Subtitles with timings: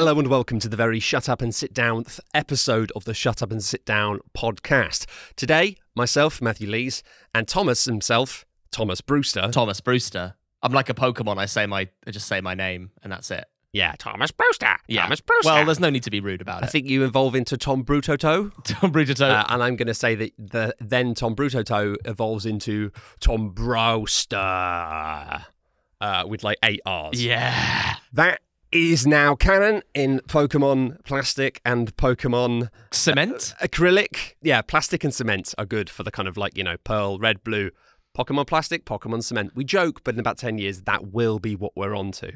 [0.00, 3.42] Hello and welcome to the very Shut Up and Sit Down episode of the Shut
[3.42, 5.04] Up and Sit Down podcast.
[5.36, 7.02] Today, myself, Matthew Lees,
[7.34, 9.50] and Thomas himself, Thomas Brewster.
[9.52, 10.36] Thomas Brewster.
[10.62, 11.36] I'm like a Pokemon.
[11.36, 13.44] I say my, I just say my name, and that's it.
[13.74, 14.74] Yeah, Thomas Brewster.
[14.88, 15.02] Yeah.
[15.02, 15.50] Thomas Brewster.
[15.50, 16.64] Well, there's no need to be rude about it.
[16.64, 19.24] I think you evolve into Tom Brutoto, Tom Brewster.
[19.24, 24.38] uh, and I'm going to say that the then Tom Brutoto evolves into Tom Brewster
[26.00, 27.22] uh, with like eight R's.
[27.22, 27.96] yeah.
[28.14, 28.40] That
[28.72, 33.54] is now canon in Pokemon Plastic and Pokemon Cement.
[33.60, 34.34] acrylic.
[34.42, 37.42] Yeah, plastic and cement are good for the kind of like, you know, pearl, red,
[37.42, 37.70] blue.
[38.16, 39.52] Pokemon plastic, Pokemon cement.
[39.54, 42.32] We joke, but in about 10 years, that will be what we're on to.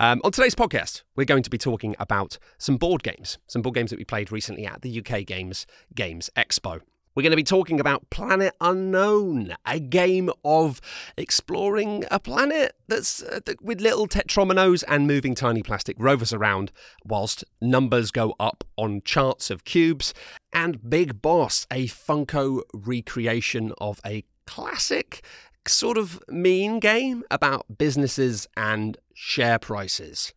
[0.00, 3.74] Um, on today's podcast, we're going to be talking about some board games, some board
[3.74, 6.80] games that we played recently at the UK Games Games Expo.
[7.14, 10.80] We're going to be talking about Planet Unknown, a game of
[11.18, 16.72] exploring a planet that's uh, with little tetrominos and moving tiny plastic rovers around
[17.04, 20.14] whilst numbers go up on charts of cubes.
[20.54, 25.22] And Big Boss, a Funko recreation of a classic
[25.68, 30.32] sort of mean game about businesses and share prices.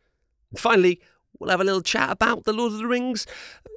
[0.51, 0.99] And finally,
[1.39, 3.25] we'll have a little chat about the Lord of the Rings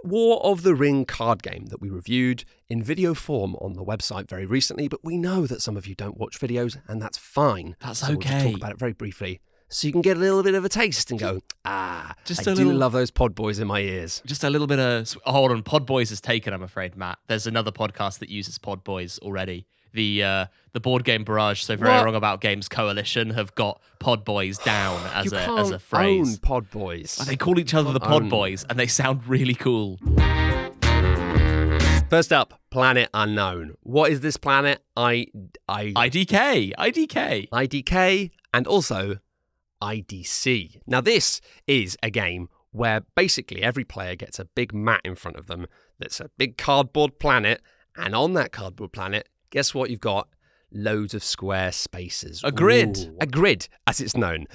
[0.05, 4.29] War of the Ring card game that we reviewed in video form on the website
[4.29, 7.77] very recently, but we know that some of you don't watch videos, and that's fine.
[7.81, 8.45] That's So we'll okay.
[8.45, 9.41] talk about it very briefly.
[9.71, 12.55] So you can get a little bit of a taste and go, ah, Just I
[12.55, 14.23] do little- love those pod boys in my ears.
[14.25, 15.15] Just a little bit of.
[15.25, 15.63] hold on.
[15.63, 17.19] Pod Boys is taken, I'm afraid, Matt.
[17.27, 19.67] There's another podcast that uses Pod Boys already.
[19.93, 22.05] The uh, the board game barrage, so very What?
[22.05, 26.29] wrong about games coalition, have got Pod Boys down as a as a phrase.
[26.35, 27.17] own pod boys.
[27.27, 28.09] They call each other the Own.
[28.09, 29.99] Pod Boys, and they sound really cool.
[32.11, 33.75] First up, Planet Unknown.
[33.83, 34.83] What is this planet?
[34.97, 35.27] I,
[35.69, 37.49] I, IDK, IDK.
[37.51, 39.19] IDK and also
[39.83, 40.81] IDC.
[40.87, 45.37] Now, this is a game where basically every player gets a big mat in front
[45.37, 45.67] of them
[45.99, 47.61] that's a big cardboard planet,
[47.95, 50.29] and on that cardboard planet, guess what you've got?
[50.71, 52.43] Loads of square spaces.
[52.45, 52.99] A grid.
[52.99, 54.47] Ooh, a grid, as it's known.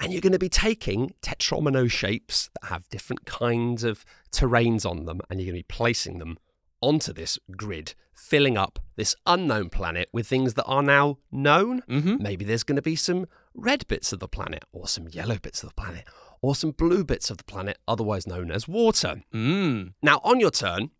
[0.00, 5.06] And you're going to be taking tetromino shapes that have different kinds of terrains on
[5.06, 6.38] them, and you're going to be placing them
[6.80, 11.82] onto this grid, filling up this unknown planet with things that are now known.
[11.82, 12.22] Mm-hmm.
[12.22, 15.62] Maybe there's going to be some red bits of the planet, or some yellow bits
[15.62, 16.04] of the planet,
[16.42, 19.22] or some blue bits of the planet, otherwise known as water.
[19.34, 19.94] Mm.
[20.02, 20.90] Now, on your turn,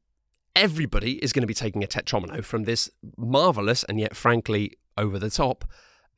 [0.57, 5.19] everybody is going to be taking a tetromino from this marvelous and yet frankly over
[5.19, 5.65] the top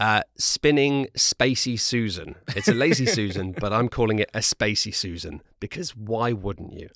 [0.00, 2.37] uh, spinning Spacey Susan.
[2.54, 6.88] It's a lazy Susan, but I'm calling it a Spacey Susan because why wouldn't you?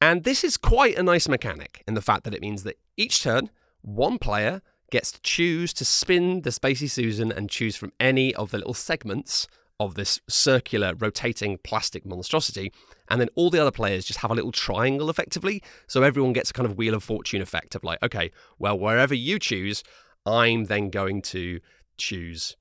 [0.00, 3.20] And this is quite a nice mechanic in the fact that it means that each
[3.20, 3.50] turn,
[3.82, 8.52] one player gets to choose to spin the Spacey Susan and choose from any of
[8.52, 12.72] the little segments of this circular rotating plastic monstrosity.
[13.08, 15.62] And then all the other players just have a little triangle effectively.
[15.86, 19.14] So everyone gets a kind of Wheel of Fortune effect of like, okay, well, wherever
[19.14, 19.82] you choose,
[20.24, 21.60] I'm then going to
[21.98, 22.56] choose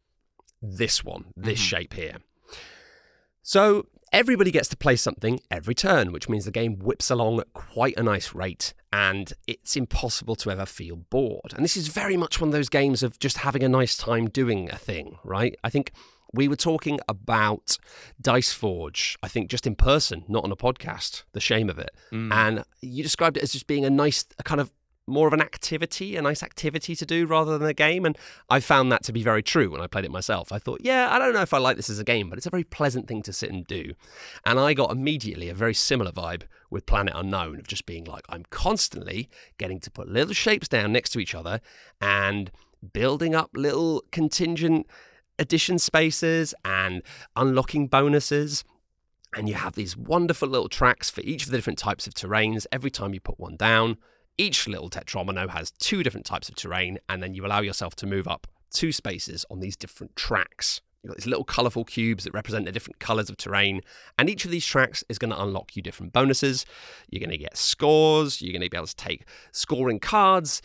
[0.61, 1.65] this one, this mm-hmm.
[1.65, 2.17] shape here.
[3.41, 7.53] So everybody gets to play something every turn, which means the game whips along at
[7.53, 11.53] quite a nice rate and it's impossible to ever feel bored.
[11.53, 14.29] And this is very much one of those games of just having a nice time
[14.29, 15.55] doing a thing, right?
[15.63, 15.91] I think
[16.35, 17.77] we were talking about
[18.21, 21.91] Dice Forge, I think just in person, not on a podcast, the shame of it.
[22.11, 22.33] Mm.
[22.33, 24.71] And you described it as just being a nice, a kind of
[25.07, 28.05] more of an activity, a nice activity to do rather than a game.
[28.05, 28.17] And
[28.49, 30.51] I found that to be very true when I played it myself.
[30.51, 32.47] I thought, yeah, I don't know if I like this as a game, but it's
[32.47, 33.93] a very pleasant thing to sit and do.
[34.45, 38.25] And I got immediately a very similar vibe with Planet Unknown of just being like,
[38.29, 41.61] I'm constantly getting to put little shapes down next to each other
[42.01, 42.51] and
[42.93, 44.87] building up little contingent
[45.39, 47.01] addition spaces and
[47.35, 48.63] unlocking bonuses.
[49.35, 52.65] And you have these wonderful little tracks for each of the different types of terrains
[52.71, 53.97] every time you put one down.
[54.37, 58.07] Each little tetromino has two different types of terrain, and then you allow yourself to
[58.07, 60.81] move up two spaces on these different tracks.
[61.01, 63.81] You've got these little colourful cubes that represent the different colours of terrain,
[64.17, 66.65] and each of these tracks is going to unlock you different bonuses.
[67.09, 70.61] You're going to get scores, you're going to be able to take scoring cards,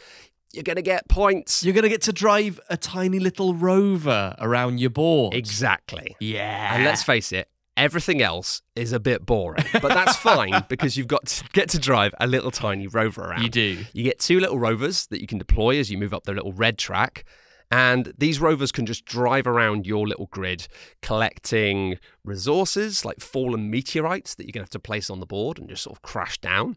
[0.52, 1.62] you're going to get points.
[1.62, 5.34] You're gonna get to drive a tiny little rover around your board.
[5.34, 6.16] Exactly.
[6.20, 6.74] yeah.
[6.74, 11.06] And let's face it, everything else is a bit boring, but that's fine because you've
[11.08, 13.42] got to get to drive a little tiny rover around.
[13.42, 13.84] you do.
[13.92, 16.52] You get two little rovers that you can deploy as you move up the little
[16.52, 17.24] red track.
[17.72, 20.66] And these rovers can just drive around your little grid,
[21.02, 25.58] collecting resources like fallen meteorites that you're going to have to place on the board
[25.58, 26.76] and just sort of crash down.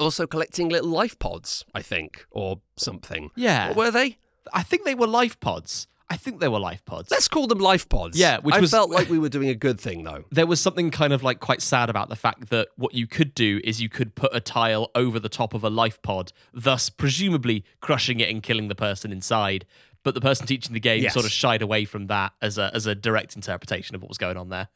[0.00, 3.30] Also, collecting little life pods, I think, or something.
[3.36, 3.68] Yeah.
[3.68, 4.18] What were they?
[4.52, 5.86] I think they were life pods.
[6.12, 7.08] I think they were life pods.
[7.12, 8.18] Let's call them life pods.
[8.18, 10.24] Yeah, which I was- felt like we were doing a good thing though.
[10.32, 13.32] there was something kind of like quite sad about the fact that what you could
[13.32, 16.90] do is you could put a tile over the top of a life pod, thus
[16.90, 19.66] presumably crushing it and killing the person inside.
[20.02, 21.12] But the person teaching the game Yes.
[21.14, 24.18] sort of shied away from that as a as a direct interpretation of what was
[24.18, 24.66] going on there.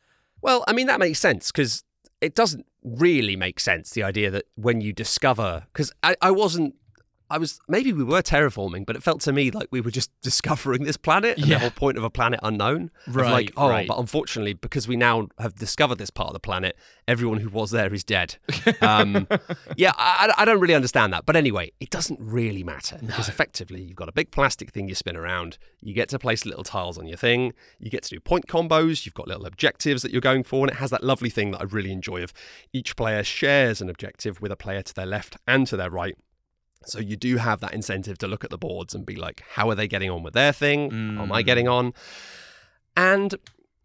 [0.41, 1.83] Well, I mean that makes sense because
[2.25, 6.75] it doesn't really make sense the idea that when you discover because I, I wasn't
[7.35, 10.11] I was maybe we were terraforming, but it felt to me like we were just
[10.23, 11.57] discovering this planet and Yeah.
[11.57, 12.91] the whole point of a planet unknown.
[13.09, 13.89] Right, like, oh, right.
[13.89, 16.77] but unfortunately, because we now have discovered this part of the planet,
[17.09, 18.37] everyone who was there is dead.
[18.81, 19.27] Um,
[19.77, 21.25] yeah, I, I- I don't really understand that.
[21.27, 24.95] But anyway, it doesn't really matter because effectively you've got a big plastic thing you
[24.95, 25.59] spin around.
[25.81, 27.53] You get to place little tiles on your thing.
[27.79, 29.05] You get to do point combos.
[29.07, 31.61] You've got little objectives that you're going for, and it has that lovely thing that
[31.61, 32.33] I really enjoy of
[32.73, 36.17] each player shares an objective with a player to their left and to their right.
[36.87, 39.71] So you do have that incentive to look at the boards and be like, how
[39.71, 40.91] are they getting on with their thing?
[40.91, 41.47] How am I mm.
[41.47, 41.93] getting on?
[42.97, 43.35] And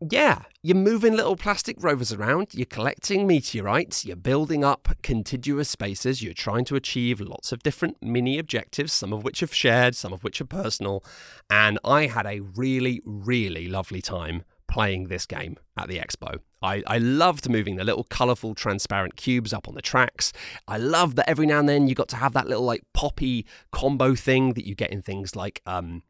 [0.09, 6.23] yeah, you're moving little plastic rovers around, you're collecting meteorites, you're building up contiguous spaces,
[6.23, 10.13] you're trying to achieve lots of different mini objectives, some of which are shared, some
[10.13, 11.03] of which are personal.
[11.49, 16.39] And I had a really, really lovely time playing this game at the expo.
[16.61, 20.31] I, I loved moving the little colourful transparent cubes up on the tracks.
[20.67, 23.45] I loved that every now and then you got to have that little like poppy
[23.71, 26.03] combo thing that you get in things like um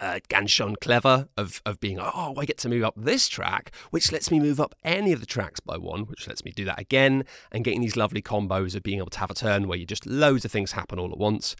[0.00, 3.72] uh, Ganz Schön Clever of of being oh I get to move up this track,
[3.90, 6.64] which lets me move up any of the tracks by one, which lets me do
[6.64, 9.78] that again, and getting these lovely combos of being able to have a turn where
[9.78, 11.56] you just loads of things happen all at once.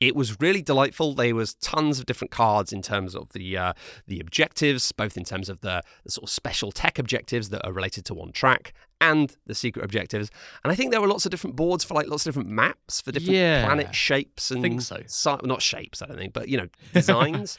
[0.00, 1.14] It was really delightful.
[1.14, 3.72] There was tons of different cards in terms of the uh,
[4.06, 7.72] the objectives, both in terms of the, the sort of special tech objectives that are
[7.72, 10.30] related to one track and the secret objectives.
[10.62, 13.00] And I think there were lots of different boards for like lots of different maps
[13.00, 13.64] for different Yeah.
[13.66, 15.02] planet shapes and Think so.
[15.06, 17.58] si- not shapes, I don't think, but you know designs.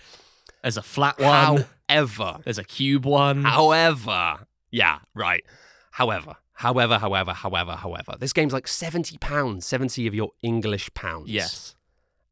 [0.62, 1.66] There's a flat one.
[1.90, 3.44] However, There's a cube one.
[3.44, 5.46] however, yeah, right.
[5.92, 11.30] However, however, however, however, however, this game's like seventy pounds, seventy of your English pounds.
[11.30, 11.76] yes.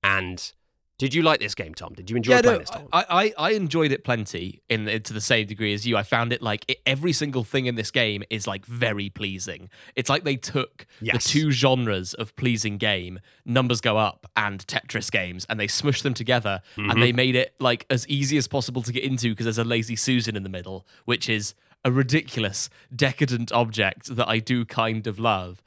[0.03, 0.51] And
[0.99, 1.93] did you like this game, Tom?
[1.93, 2.87] Did you enjoy Yeah, playing no, this, Tom?
[2.93, 3.05] I,
[3.37, 5.97] I, I enjoyed it plenty in to the same degree as you.
[5.97, 9.69] I found it like it, every single thing in this game is like very pleasing.
[9.95, 11.23] It's like they took Yes.
[11.23, 16.03] the two genres of pleasing game, numbers go up, and Tetris games, and they smushed
[16.03, 19.45] them together, and they made it like as easy as possible to get into because
[19.45, 24.39] there's a lazy Susan in the middle, which is a ridiculous, decadent object that I
[24.39, 25.61] do kind of love.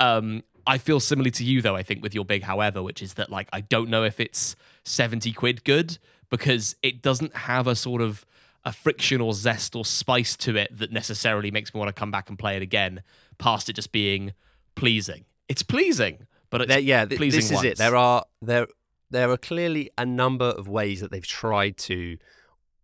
[0.00, 1.74] Um, I feel similarly to you though.
[1.74, 4.54] I think with your big however, which is that like I don't know if it's
[4.84, 5.98] seventy quid good
[6.30, 8.24] because it doesn't have a sort of
[8.64, 12.10] a friction or zest or spice to it that necessarily makes me want to come
[12.10, 13.02] back and play it again.
[13.38, 14.32] Past it just being
[14.74, 17.78] pleasing, it's pleasing, but it's There- yeah, th- pleasing this is it.
[17.78, 18.66] There are there
[19.10, 22.18] there are clearly a number of ways that they've tried to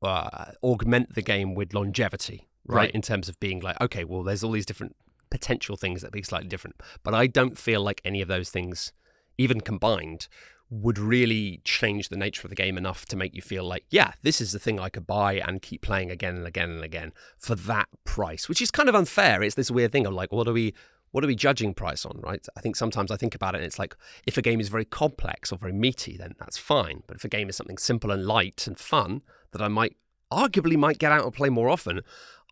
[0.03, 2.77] uh, augment the game with longevity, right?
[2.77, 2.91] Right.
[2.93, 4.97] In terms of being like, okay, well, there's all these different
[5.35, 8.93] potential things that be slightly different, but I don't feel like any of those things,
[9.37, 10.29] even combined,
[10.71, 14.13] would really change the nature of the game enough to make you feel like, yeah,
[14.23, 17.13] this is the thing I could buy and keep playing again and again and again
[17.37, 19.43] for that price, which is kind of unfair.
[19.43, 20.73] It's this weird thing of like, what are we,
[21.11, 22.47] what are we judging price on, right?
[22.57, 24.85] I think sometimes I think about it and it's like, if a game is very
[24.85, 27.03] complex or very meaty, then that's fine.
[27.09, 29.97] But if a game is something simple and light and fun that I might
[30.33, 32.03] arguably might get out and play more often,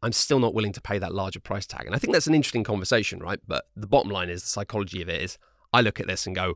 [0.03, 1.87] I'm still not willing to pay that larger price tag.
[1.87, 3.39] And I think that's an interesting conversation, right?
[3.47, 5.39] But the bottom line is the psychology of it is
[5.73, 6.55] I look at this and go,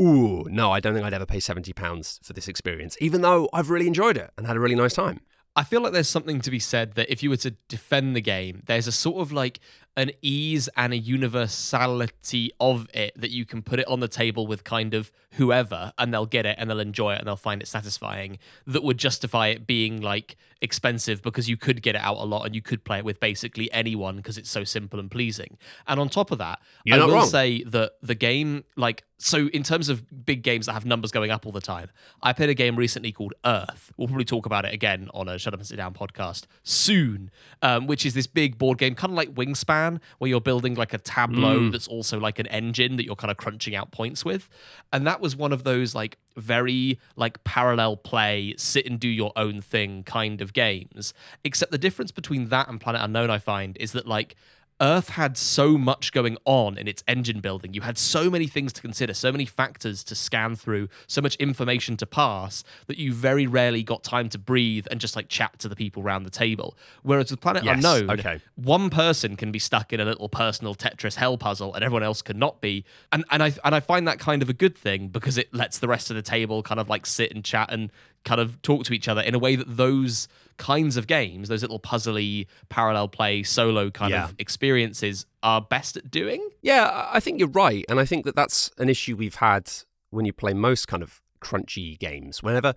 [0.00, 3.70] ooh, no, I don't think I'd ever pay £70 for this experience, even though I've
[3.70, 5.20] really enjoyed it and had a really nice time.
[5.54, 8.22] I feel like there's something to be said that if you were to defend the
[8.22, 9.60] game, there's a sort of like
[9.96, 14.46] an ease and a universality of it that you can put it on the table
[14.46, 17.60] with kind of whoever and they'll get it and they'll enjoy it and they'll find
[17.62, 22.16] it satisfying that would justify it being like expensive because you could get it out
[22.18, 25.10] a lot and you could play it with basically anyone because it's so simple and
[25.10, 25.58] pleasing.
[25.88, 27.26] And on top of that, You're I will wrong.
[27.26, 31.30] say that the game like so in terms of big games that have numbers going
[31.30, 31.90] up all the time,
[32.22, 33.92] I played a game recently called Earth.
[33.96, 37.30] We'll probably talk about it again on a Shut Up and Sit Down podcast soon,
[37.60, 39.81] um, which is this big board game, kind of like Wingspan,
[40.18, 41.72] where you're building like a tableau mm.
[41.72, 44.48] that's also like an engine that you're kind of crunching out points with.
[44.92, 49.32] And that was one of those like very like parallel play, sit and do your
[49.36, 51.14] own thing kind of games.
[51.44, 54.36] Except the difference between that and Planet Unknown, I find, is that like
[54.82, 57.72] Earth had so much going on in its engine building.
[57.72, 61.36] You had so many things to consider, so many factors to scan through, so much
[61.36, 65.56] information to pass that you very rarely got time to breathe and just like chat
[65.60, 66.76] to the people around the table.
[67.04, 68.40] Whereas with Planet Yes, Unknown, okay.
[68.56, 72.20] one person can be stuck in a little personal Tetris hell puzzle and everyone else
[72.20, 72.84] cannot be.
[73.12, 75.78] And and I and I find that kind of a good thing because it lets
[75.78, 77.92] the rest of the table kind of like sit and chat and
[78.24, 81.62] kind of talk to each other in a way that those kinds of games, those
[81.62, 84.24] little puzzly parallel play solo kind Yeah.
[84.24, 86.48] of experiences, are best at doing.
[86.62, 89.70] Yeah, I- I think you're right, and I think that that's an issue we've had
[90.10, 92.42] when you play most kind of crunchy games.
[92.42, 92.74] Whenever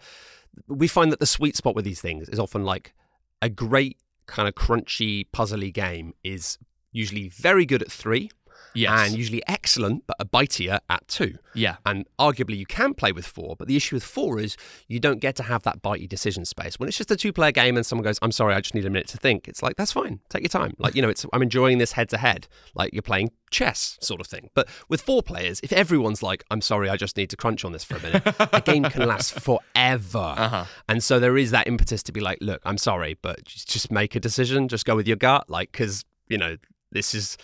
[0.67, 2.93] we find that the sweet spot with these things is often like
[3.41, 6.57] a great kind of crunchy, puzzly game is
[6.91, 8.31] usually very good at three,
[8.75, 9.07] Yes.
[9.09, 11.37] and usually excellent but a bitier at two.
[11.53, 11.77] yeah.
[11.85, 15.19] And arguably, you can play with four, but the issue with four is you don't
[15.19, 16.77] get to have that bitey decision space.
[16.79, 18.89] When it's just a two-player game and someone goes, "I'm sorry, I just need a
[18.89, 20.19] minute to think," it's like that's fine.
[20.29, 20.73] Take your time.
[20.77, 24.49] Like you know, it's I'm enjoying this head-to-head, like you're playing chess, sort of thing.
[24.53, 27.71] But with four players, if everyone's like, "I'm sorry, I just need to crunch on
[27.71, 30.33] this for a minute," a game can last forever.
[30.37, 30.65] Uh-huh.
[30.89, 33.91] And so there is that impetus to be like, "Look, I'm sorry, but just just
[33.91, 34.67] make a decision.
[34.67, 36.57] Just go with your gut, like because you know
[36.91, 37.37] this is."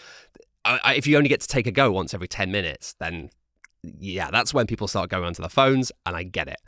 [0.65, 3.30] I, I, if you only get to take a go once every 10 minutes, then
[3.84, 6.60] yeah, that's when people start going onto the phones, and I get it.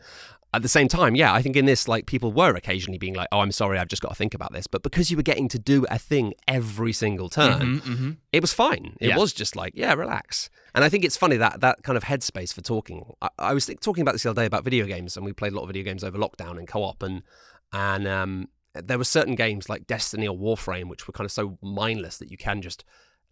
[0.55, 3.27] At the same time, yeah, I think in this, like, people were occasionally being like,
[3.31, 4.67] oh, I'm sorry, I've just got to think about this.
[4.67, 8.17] But because you were getting to do a thing every single turn, Mhm, mhm.
[8.31, 8.95] it was fine.
[8.99, 9.17] It Yeah.
[9.17, 10.51] was just like, yeah, relax.
[10.75, 13.13] And I think it's funny that that kind of headspace for talking.
[13.21, 15.33] I, I was think, talking about this the other day about video games, and we
[15.33, 17.23] played a lot of video games over lockdown and co-op, and
[17.71, 21.57] and um, there were certain games like Destiny or Warframe which were kind of so
[21.63, 22.83] mindless that you can just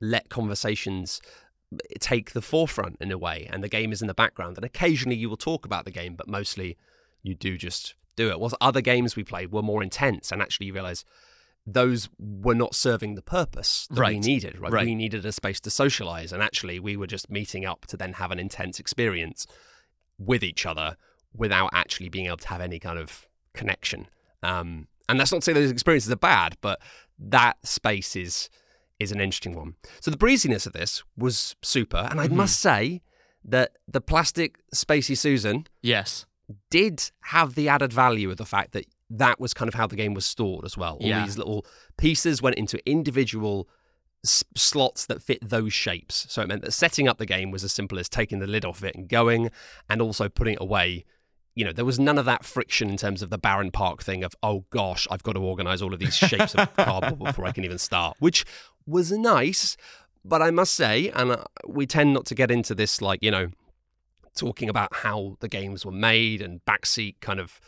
[0.01, 1.22] let conversations
[2.00, 4.58] take the forefront in a way, and the game is in the background.
[4.58, 6.77] And occasionally you will talk about the game, but mostly
[7.24, 8.39] you do just do it.
[8.39, 11.05] Whilst other games we played were more intense, and actually you realize
[11.65, 14.60] those were not serving the purpose that we needed.
[14.60, 14.72] Right?
[14.72, 14.86] Right.
[14.86, 18.13] We needed a space to socialize, and actually we were just meeting up to then
[18.13, 19.48] have an intense experience
[20.17, 20.98] with each other
[21.34, 24.08] without actually being able to have any kind of connection.
[24.43, 26.81] Um, and that's not to say those experiences are bad, but
[27.20, 28.50] that space is
[29.01, 29.75] is an interesting one.
[30.00, 32.31] So the breeziness of this was super, and I Mhm.
[32.34, 33.01] must say
[33.43, 36.25] that the plastic Spacey Susan Yes.
[36.70, 39.96] did have the added value of the fact that that was kind of how the
[39.96, 40.93] game was stored as well.
[41.01, 41.25] All Yeah.
[41.25, 41.65] these little
[41.98, 43.67] pieces went into individual
[44.24, 46.27] s- slots that fit those shapes.
[46.29, 48.63] So it meant that setting up the game was as simple as taking the lid
[48.63, 49.50] off it and going,
[49.89, 51.05] and also putting it away.
[51.62, 54.34] You know, there was none of that friction in terms of the Barenpark thing of,
[54.41, 57.63] oh gosh, I've got to organize all of these shapes of cardboard before I can
[57.63, 58.46] even start, which
[58.88, 59.77] was nice.
[60.25, 63.30] But I must say, and uh, we tend not to get into this, like, you
[63.30, 63.50] know,
[64.36, 67.62] talking about how the games were made and backseat kind of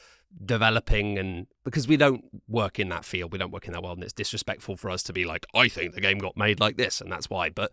[0.43, 3.97] developing and because we don't work in that field we don't work in that world
[3.97, 6.75] and it's disrespectful for us to be like i think the game got made like
[6.75, 7.71] this and that's why but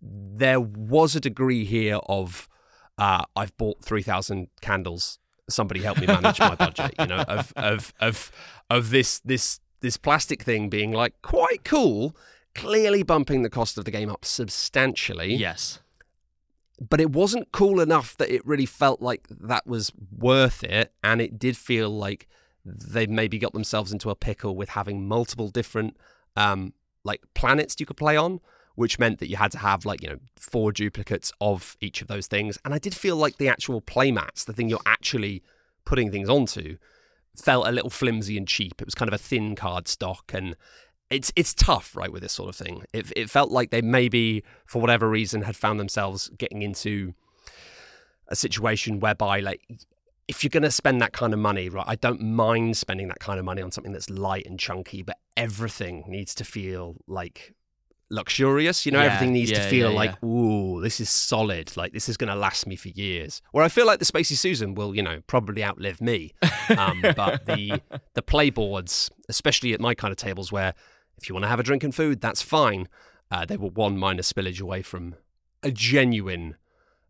[0.00, 2.48] there was a degree here of
[2.98, 7.92] uh, i've bought 3000 candles somebody help me manage my budget you know of of
[8.00, 8.30] of
[8.70, 12.16] of this this this plastic thing being like quite cool
[12.54, 15.80] clearly bumping the cost of the game up substantially Yes.
[16.90, 20.92] but it wasn't cool enough that it really felt like that was worth it.
[21.02, 22.28] And it did feel like
[22.64, 25.96] they maybe got themselves into a pickle with having multiple different
[26.36, 26.72] um,
[27.04, 28.40] like planets you could play on,
[28.74, 32.08] which meant that you had to have like, you know, four duplicates of each of
[32.08, 32.58] those things.
[32.64, 35.42] And I did feel like the actual playmats, the thing you're actually
[35.84, 36.78] putting things onto,
[37.36, 38.80] felt a little flimsy and cheap.
[38.80, 40.56] It was kind of a thin card stock and
[41.10, 42.84] it's it's tough, right, with this sort of thing.
[42.92, 47.12] It it felt like they maybe, for whatever reason, had found themselves getting into
[48.28, 49.60] a situation whereby, like,
[50.26, 53.20] if you're going to spend that kind of money, right, I don't mind spending that
[53.20, 57.52] kind of money on something that's light and chunky, but everything needs to feel like
[58.12, 58.86] luxurious.
[58.86, 61.76] You know, Yeah, everything needs to feel yeah, like, ooh, this is solid.
[61.76, 63.42] Like, this is going to last me for years.
[63.50, 66.32] Where I feel like the Spacey Susan will, you know, probably outlive me.
[66.76, 67.80] Um, but the
[68.14, 70.74] the playboards, especially at my kind of tables, where
[71.16, 72.88] if you want to have a drink and food, that's fine.
[73.30, 75.14] Uh, they were one minor spillage away from
[75.62, 76.56] a genuine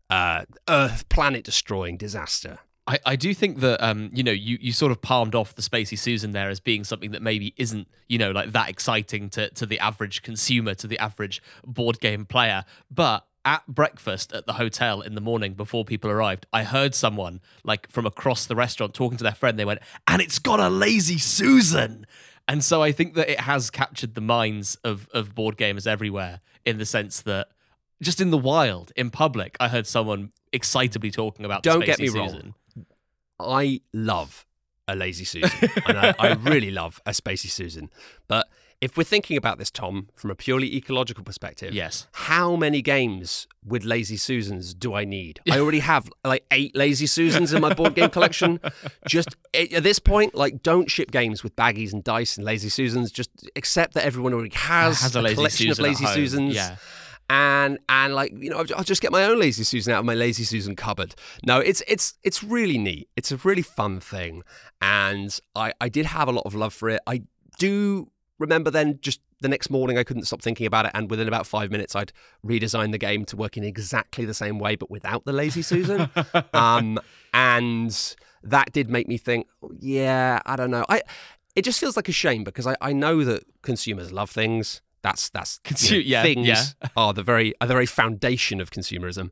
[0.09, 2.59] uh, Earth planet destroying disaster.
[2.85, 5.61] I, I do think that um, you know you, you sort of palmed off the
[5.61, 9.49] Spacey Susan there as being something that maybe isn't you know like that exciting to,
[9.51, 12.65] to the average consumer to the average board game player.
[12.91, 17.41] But at breakfast at the hotel in the morning before people arrived I heard someone
[17.65, 19.57] like from across the restaurant talking to their friend.
[19.57, 22.05] They went and it's got a lazy Susan!
[22.45, 26.41] And so I think that it has captured the minds of of board gamers everywhere
[26.65, 27.47] in the sense that
[28.01, 32.13] just in the wild in public I heard someone excitably talking about Don't get Spacey
[32.13, 32.53] me wrong.
[33.43, 34.45] I love
[34.87, 37.89] a lazy Susan, and I, I really love a Spacey Susan.
[38.27, 38.47] But
[38.81, 42.07] if we're thinking about this, Tom, from a purely ecological perspective, Yes.
[42.11, 45.39] how many games with lazy Susans do I need?
[45.49, 48.59] I already have like eight lazy Susans in my board game collection.
[49.07, 53.09] Just at this point, like, don't ship games with baggies and dice and lazy Susans.
[53.09, 56.05] Just accept that everyone already has, Has a lazy collection Susan of lazy.
[56.07, 56.53] Susans.
[56.55, 56.75] Yeah.
[57.29, 60.13] And and like you know I'll just get my own lazy Susan out of my
[60.13, 61.15] lazy Susan cupboard.
[61.45, 63.09] No, it's it's it's really neat.
[63.15, 64.43] It's a really fun thing,
[64.81, 67.01] and I I did have a lot of love for it.
[67.07, 67.23] I
[67.57, 71.27] do remember then just the next morning I couldn't stop thinking about it, and within
[71.27, 72.11] about five minutes I'd
[72.45, 76.09] redesigned the game to work in exactly the same way, but without the lazy Susan.
[76.53, 76.99] um,
[77.33, 79.47] and that did make me think,
[79.79, 80.85] yeah, I don't know.
[80.89, 81.01] I
[81.55, 84.81] it just feels like a shame because I, I know that consumers love things.
[85.03, 85.59] That's that's
[85.91, 86.63] you know, yeah, things yeah.
[86.97, 89.29] are the very are the very foundation of consumerism.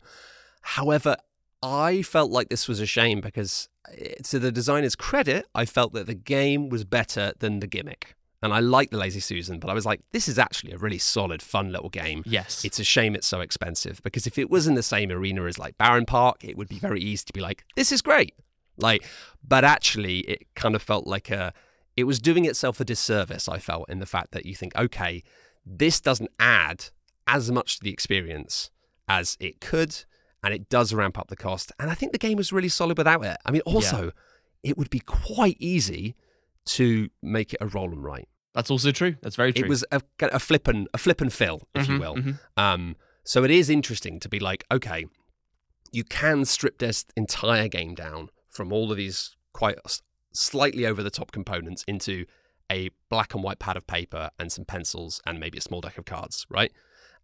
[0.62, 1.16] However,
[1.64, 5.94] I felt like this was a shame because eh, to the designer's credit, I felt
[5.94, 8.16] that the game was better than the gimmick.
[8.44, 10.98] And I like the Lazy Susan, but I was like, this is actually a really
[10.98, 12.24] solid, fun little game.
[12.26, 12.66] Yes.
[12.66, 15.60] It's a shame it's so expensive because if it was in the same arena as
[15.60, 18.34] like Barenpark, it would be very easy to be like, this is great.
[18.78, 19.06] Like,
[19.48, 21.54] but actually, it kind of felt like a,
[21.96, 25.24] it was doing itself a disservice, I felt, in the fact that you think, okay,
[25.66, 26.86] this doesn't add
[27.28, 28.70] as much to the experience
[29.08, 29.96] as it could,
[30.44, 31.72] and it does ramp up the cost.
[31.80, 33.38] And I think the game was really solid without it.
[33.46, 34.12] I mean, also,
[34.64, 36.16] it would be quite easy
[36.66, 38.28] to make it a roll and write.
[38.54, 39.16] That's also true.
[39.22, 39.66] That's very true.
[39.66, 42.16] It was a, a flip and a flip and fill, if you Mhm, will.
[42.16, 42.40] mhm.
[42.58, 45.06] Um, so it is interesting to be like, okay,
[45.92, 49.78] you can strip this entire game down from all of these quite
[50.34, 52.26] slightly over the top components into
[52.72, 55.98] a black and white pad of paper and some pencils and maybe a small deck
[55.98, 56.72] of cards, right?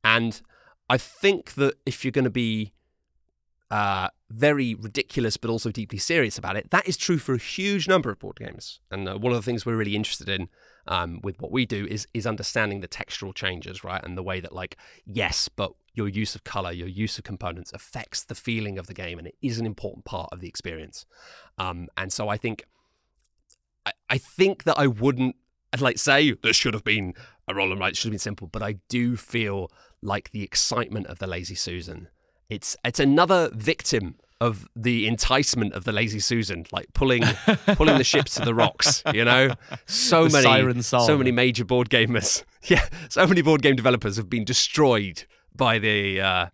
[0.04, 0.42] And
[0.90, 2.74] I think that if you're going to be
[3.72, 7.88] uh, very ridiculous but also deeply serious about it, that is true for a huge
[7.88, 8.82] number of board games.
[8.92, 10.50] And uh, one of the things we're really interested in
[10.88, 14.40] um, with what we do is is understanding the textural changes, right, and the way
[14.40, 18.78] that like yes, but your use of color, your use of components affects the feeling
[18.78, 21.06] of the game, and it is an important part of the experience.
[21.58, 22.64] Um, and so I think
[23.88, 25.36] I, I think that I wouldn't
[25.74, 27.14] I'd like say this should have been
[27.48, 29.70] a roll and write, it should have been simple, but I do feel
[30.02, 32.08] like the excitement of the Lazy Susan.
[32.50, 37.24] It's it's another victim of the enticement of the Lazy Susan, like pulling
[37.76, 39.04] pulling the ships to the rocks.
[39.14, 39.52] You know,
[39.86, 41.06] so The many siren song.
[41.08, 45.24] so many major board gamers, yeah, so many board game developers have been destroyed
[45.56, 46.46] by the uh,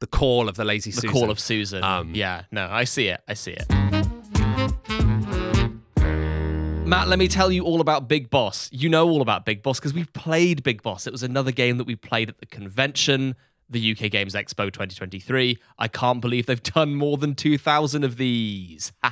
[0.00, 1.08] the call of the Lazy the Susan.
[1.12, 1.82] The call of Susan.
[1.84, 3.20] Um, yeah, no, I see it.
[3.28, 3.83] I see it.
[6.86, 8.68] Matt, let me tell you all about Big Boss.
[8.70, 11.06] You know all about Big Boss because we played Big Boss.
[11.06, 13.36] It was another game that we played at the convention,
[13.70, 15.58] the UK Games Expo 2023.
[15.78, 18.92] I can't believe they've done more than 2,000 of these.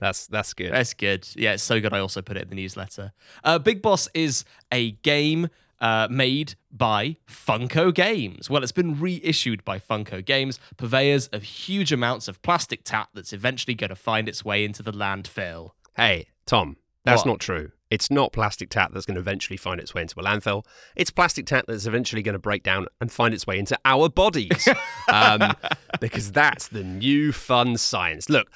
[0.00, 0.72] That's that's good.
[0.72, 1.28] That's good.
[1.36, 1.92] Yeah, it's so good.
[1.92, 3.12] I also put it in the newsletter.
[3.44, 5.48] Uh, Big Boss is a game
[5.80, 8.48] uh, made by Funko Games.
[8.50, 13.32] Well, it's been reissued by Funko Games, purveyors of huge amounts of plastic tat that's
[13.32, 15.70] eventually going to find its way into the landfill.
[15.96, 17.32] Hey, Tom, that's What?
[17.32, 17.72] not true.
[17.90, 20.64] It's not plastic tat that's going to eventually find its way into a landfill.
[20.94, 24.08] It's plastic tat that's eventually going to break down and find its way into our
[24.08, 24.68] bodies.
[25.12, 25.54] um,
[26.00, 28.28] because that's the new fun science.
[28.30, 28.48] Look,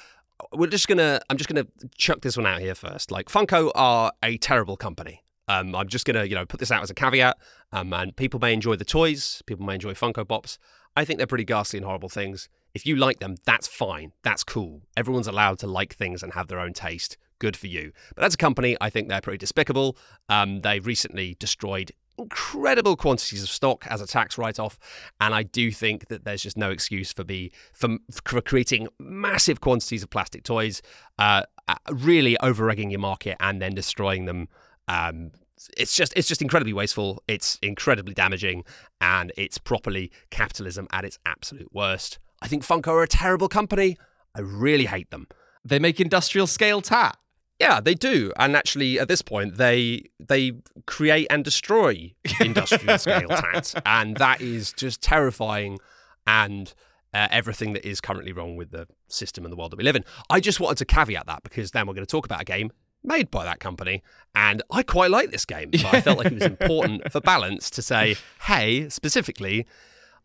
[0.53, 1.19] we're just gonna.
[1.29, 3.11] I'm just gonna chuck this one out here first.
[3.11, 5.24] Like Funko are a terrible company.
[5.47, 7.37] Um, I'm just gonna, you know, put this out as a caveat.
[7.71, 9.41] Um, and people may enjoy the toys.
[9.45, 10.57] People may enjoy Funko Pops.
[10.95, 12.47] I think they're pretty ghastly and horrible things.
[12.73, 14.11] If you like them, that's fine.
[14.23, 14.81] That's cool.
[14.95, 17.17] Everyone's allowed to like things and have their own taste.
[17.39, 17.91] Good for you.
[18.15, 19.97] But as a company, I think they're pretty despicable.
[20.29, 24.79] Um, they've recently destroyed incredible quantities of stock as a tax write-off,
[25.19, 29.59] and I do think that there's just no excuse for be for, for creating massive
[29.59, 30.81] quantities of plastic toys,
[31.19, 34.47] uh, uh, really over-egging your market and then destroying them.
[34.87, 35.31] Um,
[35.77, 37.23] it's just it's just incredibly wasteful.
[37.27, 38.63] It's incredibly damaging,
[39.01, 42.19] and it's properly capitalism at its absolute worst.
[42.41, 43.97] I think Funko are a terrible company.
[44.35, 45.27] I really hate them.
[45.63, 47.17] They make industrial scale tat.
[47.59, 50.51] Yeah, they do, and actually, at this point, they they
[50.85, 55.79] create and destroy industrial scale tat, and that is just terrifying,
[56.27, 56.73] and
[57.13, 59.95] uh, everything that is currently wrong with the system and the world that we live
[59.95, 60.03] in.
[60.29, 62.71] I just wanted to caveat that because then we're going to talk about a game
[63.05, 66.33] made by that company, and I quite like this game, but I felt like it
[66.33, 69.65] was important for balance to say, hey, specifically,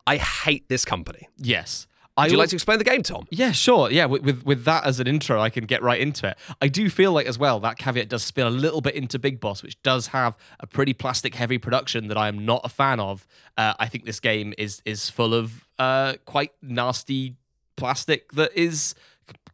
[0.05, 1.27] I hate this company.
[1.37, 1.87] Yes.
[2.17, 3.25] I Would you like to explain the game, Tom?
[3.31, 3.89] Yeah, sure.
[3.89, 6.37] Yeah, with, with with that as an intro, I can get right into it.
[6.61, 9.39] I do feel like as well that caveat does spill a little bit into Big
[9.39, 12.99] Boss, which does have a pretty plastic heavy production that I am not a fan
[12.99, 13.25] of.
[13.57, 17.37] Uh, I think this game is is full of uh, quite nasty
[17.77, 18.93] plastic that is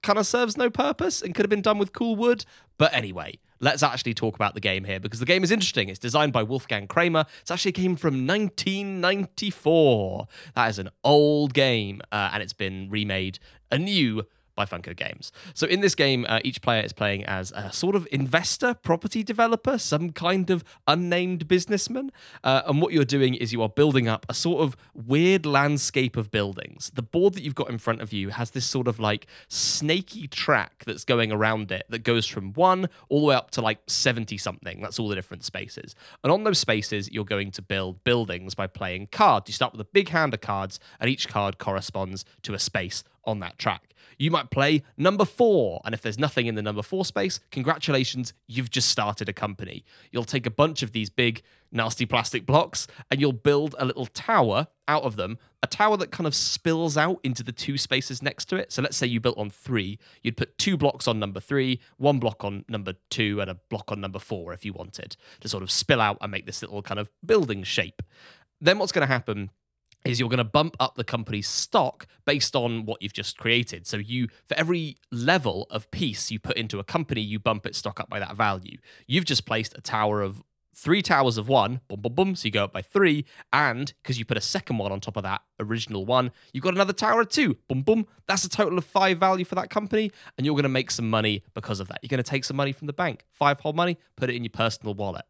[0.01, 2.45] kind of serves no purpose and could have been done with cool wood.
[2.77, 5.89] But anyway, let's actually talk about the game here because the game is interesting.
[5.89, 7.25] It's designed by Wolfgang Kramer.
[7.41, 10.27] It's actually a game from 1994.
[10.55, 13.39] That is an old game, uh, and it's been remade
[13.71, 14.23] anew
[14.57, 15.31] by Funko Games.
[15.53, 19.23] So in this game, uh, each player is playing as a sort of investor, property
[19.23, 22.11] developer, some kind of unnamed businessman.
[22.43, 26.17] Uh, and what you're doing is you are building up a sort of weird landscape
[26.17, 26.91] of buildings.
[26.93, 30.27] The board that you've got in front of you has this sort of like snaky
[30.27, 33.79] track that's going around it that goes from one all the way up to like
[33.87, 34.81] 70 something.
[34.81, 35.95] That's all the different spaces.
[36.23, 39.47] And on those spaces, you're going to build buildings by playing cards.
[39.47, 43.03] You start with a big hand of cards, and each card corresponds to a space
[43.27, 43.93] on that track.
[44.17, 48.33] You might play number four, and if there's nothing in the number four space, congratulations,
[48.47, 49.85] you've just started a company.
[50.11, 54.05] You'll take a bunch of these big, nasty plastic blocks and you'll build a little
[54.07, 58.21] tower out of them, a tower that kind of spills out into the two spaces
[58.21, 58.71] next to it.
[58.71, 62.19] So let's say you built on three, you'd put two blocks on number three, one
[62.19, 65.63] block on number two, and a block on number four if you wanted to sort
[65.63, 68.01] of spill out and make this little kind of building shape.
[68.61, 69.51] Then what's going to happen
[70.07, 73.85] is you're going to bump up the company's stock based on what you've just created.
[73.87, 77.77] So you for every level of piece you put into a company, you bump its
[77.77, 78.77] stock up by that value.
[79.05, 80.43] You've just placed a tower of
[80.77, 82.35] three towers of one, boom, boom, boom.
[82.35, 85.17] So you go up by three, and because you put a second one on top
[85.17, 88.05] of that original one, you've got another tower of two, boom, boom.
[88.27, 91.09] That's a total of five value for that company, and you're going to make some
[91.09, 91.99] money because of that.
[92.03, 94.43] You're going to take some money from the bank, five whole money, put it in
[94.43, 95.25] your personal wallet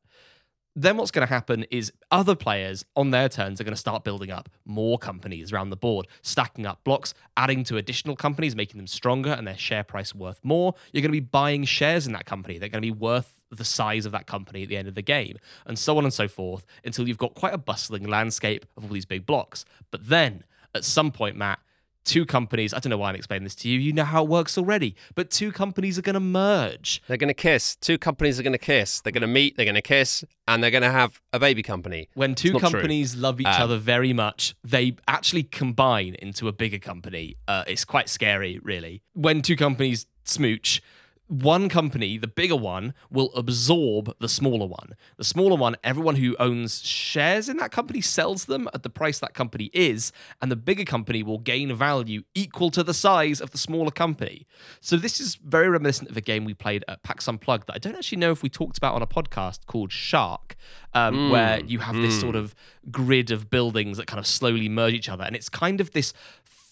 [0.78, 4.04] then what's going to happen is other players on their turns are going to start
[4.04, 8.78] building up more companies around the board, stacking up blocks, adding to additional companies, making
[8.78, 10.76] them stronger and their share price worth more.
[10.94, 12.60] You're going to be buying shares in that company.
[12.60, 15.02] They're going to be worth the size of that company at the end of the
[15.02, 18.84] game, and so on and so forth until you've got quite a bustling landscape of
[18.84, 19.66] all these big blocks.
[19.90, 20.44] But then
[20.76, 21.60] at some point, Matt,
[22.08, 24.30] two companies, I don't know why I'm explaining this to you, you know how it
[24.30, 27.04] works already, but two companies are going to merge.
[27.08, 27.76] They're going to kiss.
[27.76, 29.02] Two companies are going to kiss.
[29.02, 31.62] They're going to meet, they're going to kiss, and they're going to have a baby
[31.62, 32.10] company.
[32.16, 32.72] When two not true.
[32.72, 37.36] companies love each Um, other very much, they actually combine into a bigger company.
[37.48, 39.04] Uh, it's quite scary, really.
[39.14, 40.82] When two companies smooch,
[41.28, 44.96] one company, the bigger one, will absorb the smaller one.
[45.18, 49.20] The smaller one, everyone who owns shares in that company sells them at the price
[49.20, 50.12] that company is,
[50.42, 54.48] and the bigger company will gain value equal to the size of the smaller company.
[54.80, 57.80] So this is very reminiscent of a game we played at PAX Unplugged that I
[57.80, 60.56] don't actually know if we talked about on a podcast called Shark,
[60.94, 62.56] um, where you have this sort of
[62.90, 66.14] grid of buildings that kind of slowly merge each other, and it's kind of this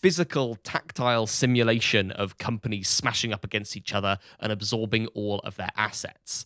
[0.05, 5.71] physical, tactile simulation of companies smashing up against each other and absorbing all of their
[5.75, 6.45] assets.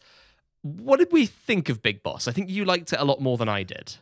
[0.62, 2.26] What did we think of Big Boss?
[2.26, 3.98] I think you liked it a lot more than I did.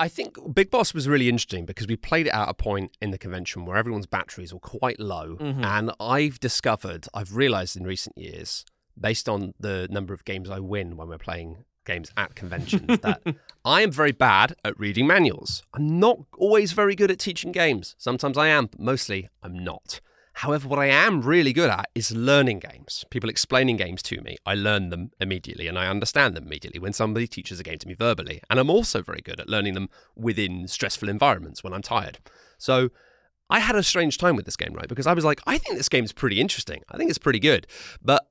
[0.00, 3.12] I think Big Boss was really interesting because we played it at a point in
[3.12, 5.36] the convention where everyone's batteries were quite low.
[5.36, 5.62] Mm-hmm.
[5.62, 8.64] And I've discovered, I've realized in recent years,
[8.98, 13.20] based on the number of games I win when we're playing games at conventions, that
[13.64, 15.62] I am very bad at reading manuals.
[15.74, 17.96] I'm not always very good at teaching games.
[17.98, 20.00] Sometimes I am, but mostly I'm not.
[20.34, 23.04] However, what I am really good at is learning games.
[23.10, 26.92] People explaining games to me, I learn them immediately and I understand them immediately when
[26.92, 28.40] somebody teaches a game to me verbally.
[28.48, 32.20] And I'm also very good at learning them within stressful environments when I'm tired.
[32.56, 32.90] So
[33.50, 34.88] I had a strange time with this game, right?
[34.88, 36.82] Because I was like, I think this game's pretty interesting.
[36.88, 37.66] I think it's pretty good.
[38.00, 38.24] But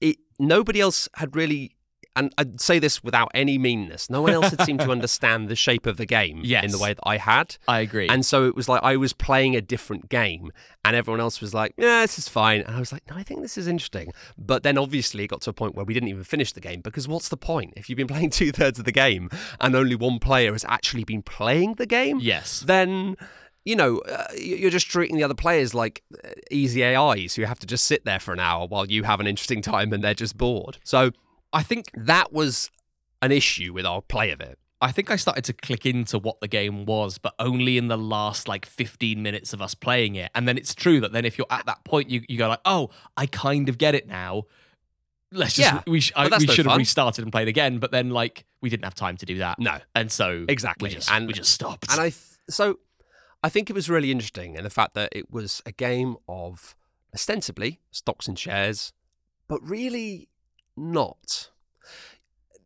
[0.00, 1.74] it nobody else had really
[2.18, 4.10] and I'd say this without any meanness.
[4.10, 6.92] No one else had seemed to understand the shape of the game in the way
[6.92, 7.56] that I had.
[7.68, 8.08] I agree.
[8.08, 10.50] And so it was like I was playing a different game,
[10.84, 13.22] and everyone else was like, "Yeah, this is fine." And I was like, "No, I
[13.22, 16.08] think this is interesting." But then obviously it got to a point where we didn't
[16.08, 18.84] even finish the game because what's the point if you've been playing two thirds of
[18.84, 22.18] the game and only one player has actually been playing the game?
[22.20, 22.60] yes.
[22.60, 23.16] Then.
[23.64, 27.58] You know, uh, you're just treating the other players like uh, easy AIs who have
[27.58, 30.14] to just sit there for an hour while you have an interesting time and they're
[30.14, 30.78] just bored.
[30.84, 31.10] So
[31.52, 32.70] I think that was
[33.22, 34.58] an issue with our play of it.
[34.80, 37.98] I think I started to click into what the game was, but only in the
[37.98, 40.30] last like 15 minutes of us playing it.
[40.36, 42.60] And then it's true that then if you're at that point, you, you go like,
[42.64, 44.44] oh, I kind of get it now.
[45.32, 47.90] Let's just Yeah, we, sh- I, we no should have restarted and played again, but
[47.90, 50.88] then like we didn't have time to do that, No, and so Exactly.
[50.90, 51.90] we just And- we just stopped.
[51.90, 52.14] And I th-
[52.48, 52.78] so
[53.42, 56.74] I think it was really interesting in the fact that it was a game of
[57.14, 58.92] ostensibly stocks and shares,
[59.48, 60.28] but really
[60.78, 61.50] not.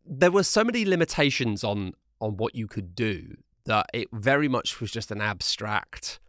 [0.05, 4.81] There were so many limitations on on what you could do that it very much
[4.81, 6.21] was just an abstract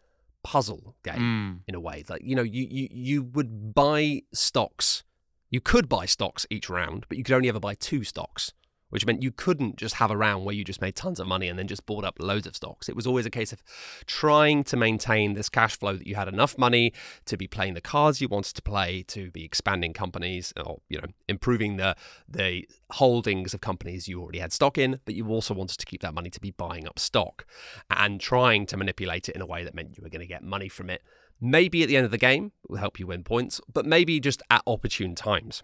[0.44, 1.60] puzzle game Mm.
[1.68, 2.04] in a way.
[2.10, 5.04] Like you know, you you you would buy stocks.
[5.50, 8.54] You could buy stocks each round, but you could only ever buy two stocks,
[8.94, 11.48] which meant you couldn't just have a round where you just made tons of money
[11.48, 12.88] and then just bought up loads of stocks.
[12.88, 13.64] It was always a case of
[14.06, 16.94] trying to maintain this cash flow that you had enough money
[17.26, 21.00] to be playing the cards you wanted to play, to be expanding companies or you
[21.00, 21.96] know improving the
[22.30, 26.02] the holdings of companies you already had stock in, but you also wanted to keep
[26.04, 27.48] that money to be buying up stock
[27.90, 30.44] and trying to manipulate it in a way that meant you were going to get
[30.44, 31.02] money from it
[31.46, 34.18] Maybe at the end of the game, it will help you win points, but maybe
[34.22, 35.62] just at opportune times.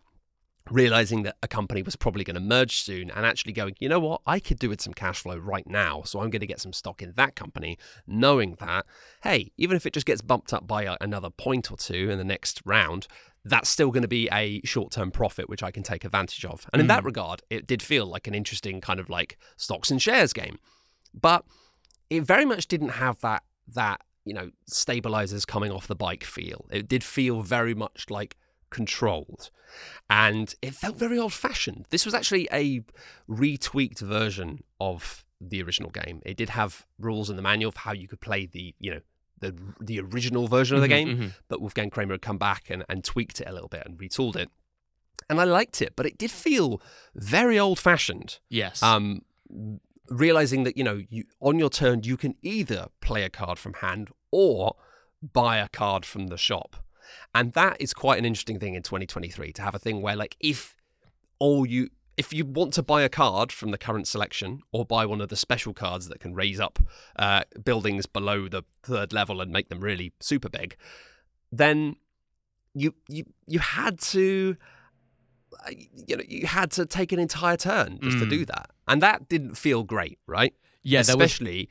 [0.71, 3.99] Realizing that a company was probably going to merge soon and actually going, you know
[3.99, 6.03] what, I could do with some cash flow right now.
[6.03, 8.86] So I'm going to get some stock in that company, knowing that,
[9.23, 12.17] hey, even if it just gets bumped up by uh, another point or two in
[12.17, 13.08] the next round,
[13.43, 16.67] that's still going to be a short term profit, which I can take advantage of.
[16.73, 17.08] And in that mm.
[17.08, 20.60] regard, it did feel like an interesting kind of like stocks and shares game.
[21.13, 21.45] But
[22.10, 26.65] it very much didn't have that, that, you know, stabilizers coming off the bike feel.
[26.69, 28.36] It did feel very much like
[28.69, 29.49] controlled.
[30.10, 31.86] And it felt very old fashioned.
[31.89, 32.82] This was actually a
[33.29, 36.21] retweaked version of the original game.
[36.25, 39.01] It did have rules in the manual for how you could play the, you know,
[39.39, 41.34] the the original version of the Mhm, game, mhm.
[41.47, 44.36] but Wolfgang Kramer had come back and, and tweaked it a little bit and retooled
[44.36, 44.49] it.
[45.29, 46.82] And I liked it, but it did feel
[47.15, 48.39] very old fashioned.
[48.49, 48.84] Yes.
[48.84, 49.21] Um,
[50.10, 53.75] realizing that you know you on your turn you can either play a card from
[53.75, 54.75] hand or
[55.21, 56.75] buy a card from the shop,
[57.33, 60.35] and that is quite an interesting thing in 2023 to have a thing where like
[60.39, 60.75] if
[61.39, 65.05] all you if you want to buy a card from the current selection or buy
[65.05, 66.77] one of the special cards that can raise up
[67.15, 70.75] uh, buildings below the third level and make them really super big,
[71.51, 71.95] then
[72.73, 74.57] you you you had to
[75.65, 75.71] uh,
[76.07, 78.29] you know you had to take an entire turn just to Mm.
[78.29, 80.53] do that, and that didn't feel great, right?
[80.83, 81.69] yeah, there was especially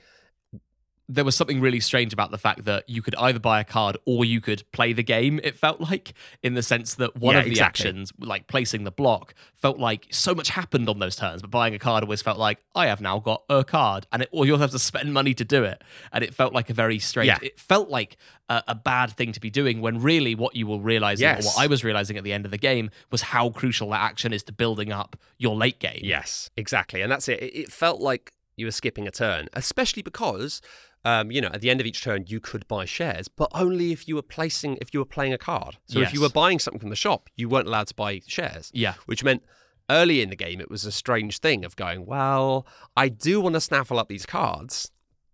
[1.11, 3.97] there was something really strange about the fact that you could either buy a card
[4.05, 7.39] or you could play the game it felt like in the sense that one Yeah,
[7.41, 7.87] of the exactly.
[7.89, 11.75] actions like placing the block felt like so much happened on those turns but buying
[11.75, 14.59] a card always felt like i have now got a card and it, or you'll
[14.59, 17.39] have to spend money to do it and it felt like a very strange Yeah.
[17.43, 18.19] it felt like
[18.51, 21.45] a, a bad thing to be doing when really what you were realizing Yes.
[21.45, 24.01] or what i was realizing at the end of the game was how crucial that
[24.03, 27.01] action is to building up your late game Yes, exactly.
[27.01, 27.43] And that's it.
[27.43, 30.61] It, it felt like you were skipping a turn, especially because,
[31.05, 33.93] um, you know, at the end of each turn, you could buy shares, but only
[33.93, 35.79] if you were placing, if you were playing a card.
[35.87, 38.71] So if you were buying something from the shop, you weren't allowed to buy shares,
[38.75, 39.43] yeah which meant
[39.91, 43.55] early in the game, it was a strange thing of going, well, I do want
[43.55, 44.91] to snaffle up these cards.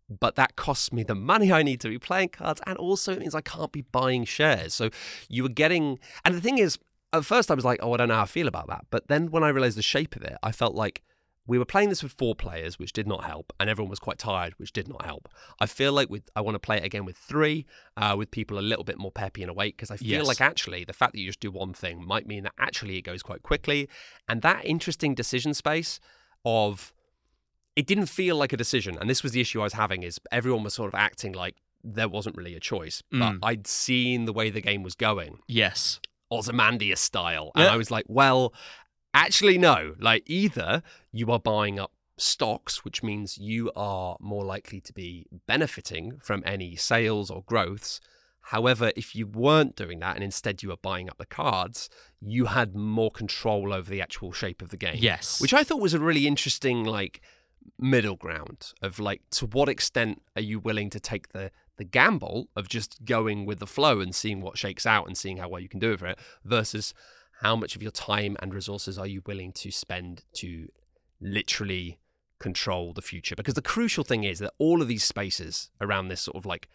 [0.08, 3.20] But that costs me the money I need to be playing cards, and also it
[3.20, 4.74] means I can't be buying shares.
[4.74, 4.90] So
[5.30, 6.78] you were getting, and the thing is,
[7.14, 8.84] at first I was like, oh, I don't know how I feel about that.
[8.90, 11.02] But then when I realized the shape of it, I felt like
[11.46, 14.18] we were playing this with four players, which did not help, and everyone was quite
[14.18, 15.28] tired, which did not help.
[15.60, 18.58] I feel like with I want to play it again with three, uh, with people
[18.58, 20.26] a little bit more peppy and awake, because I feel Yes.
[20.26, 23.02] like actually the fact that you just do one thing might mean that actually it
[23.02, 23.88] goes quite quickly,
[24.28, 26.00] and that interesting decision space
[26.44, 26.92] of
[27.76, 30.18] it didn't feel like a decision, and this was the issue I was having is
[30.32, 33.38] everyone was sort of acting like there wasn't really a choice, but Mm.
[33.42, 35.40] I'd seen the way the game was going.
[35.46, 37.52] yes Ozymandias style.
[37.54, 37.72] And Yeah.
[37.72, 38.54] I was like, well,
[39.14, 39.94] actually, no.
[39.98, 45.26] Like, either you are buying up stocks, which means you are more likely to be
[45.46, 48.00] benefiting from any sales or growths.
[48.48, 51.88] However, if you weren't doing that and instead you were buying up the cards,
[52.20, 54.96] you had more control over the actual shape of the game.
[54.98, 57.22] yes Which I thought was a really interesting, like,
[57.78, 62.48] middle ground of like to what extent are you willing to take the the gamble
[62.54, 65.60] of just going with the flow and seeing what shakes out and seeing how well
[65.60, 66.94] you can do with it versus
[67.40, 70.68] how much of your time and resources are you willing to spend to
[71.20, 71.98] literally
[72.38, 76.20] control the future because the crucial thing is that all of these spaces around this
[76.20, 76.68] sort of like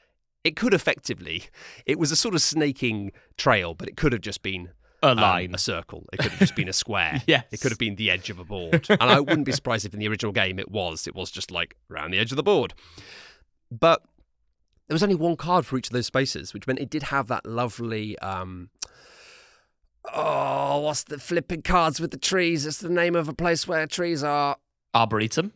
[0.43, 1.43] it could effectively
[1.85, 4.69] it was a sort of snaking trail but it could have just been
[5.03, 7.71] a um, line a circle it could have just been a square yes it could
[7.71, 8.85] have been the edge of a board.
[8.89, 11.07] and I wouldn't be surprised if in the original game it was.
[11.07, 12.73] It was just like around the edge of the board.
[13.71, 14.01] But
[14.87, 17.27] there was only one card for each of those spaces, which meant it did have
[17.27, 18.69] that lovely um
[20.13, 22.65] Oh, what's the flipping cards with the trees?
[22.65, 24.57] It's the name of a place where trees are.
[24.93, 25.53] arboretum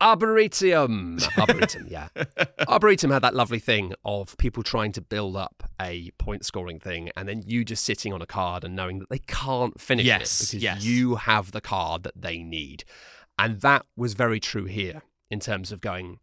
[0.00, 1.18] Arboretum.
[1.38, 2.08] Arboretum, yeah.
[2.68, 7.10] Arboretum had that lovely thing of people trying to build up a point scoring thing
[7.16, 10.40] and then you just sitting on a card and knowing that they can't finish Yes,
[10.40, 10.84] it because yes.
[10.84, 12.84] you have the card that they need.
[13.38, 16.18] And that was very true here in terms of going,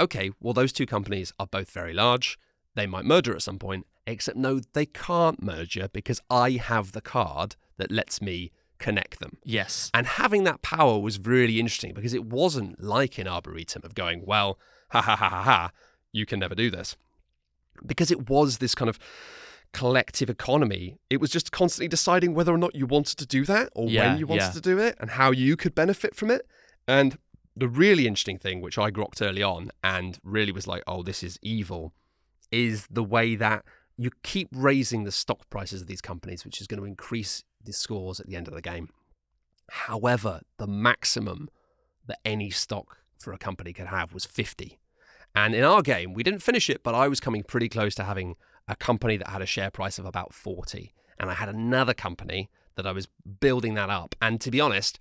[0.00, 2.38] okay, well, those two companies are both very large.
[2.74, 7.00] They might merger at some point, except no, they can't merger because I have the
[7.00, 9.36] card that lets me connect them.
[9.44, 13.94] yes And having that power was really interesting because it wasn't like in Arboretum of
[13.94, 14.58] going, well,
[14.90, 15.70] ha ha ha ha ha,
[16.12, 16.96] you can never do this.
[17.86, 18.98] Because it was this kind of
[19.72, 20.98] collective economy.
[21.08, 24.10] It was just constantly deciding whether or not you wanted to do that or Yeah,
[24.10, 24.50] when you wanted yeah.
[24.50, 26.46] to do it and how you could benefit from it.
[26.86, 27.16] And
[27.56, 31.22] the really interesting thing, which I grokked early on and really was like, oh, this
[31.22, 31.92] is evil,
[32.50, 33.64] is the way that
[33.96, 37.72] you keep raising the stock prices of these companies, which is going to increase the
[37.72, 38.88] scores at the end of the game.
[39.70, 41.48] However, the maximum
[42.06, 44.78] that any stock for a company could have was 50.
[45.34, 48.04] And in our game, we didn't finish it, but I was coming pretty close to
[48.04, 48.36] having
[48.68, 50.92] a company that had a share price of about 40.
[51.18, 53.08] And I had another company that I was
[53.40, 54.14] building that up.
[54.20, 54.98] And to be honest,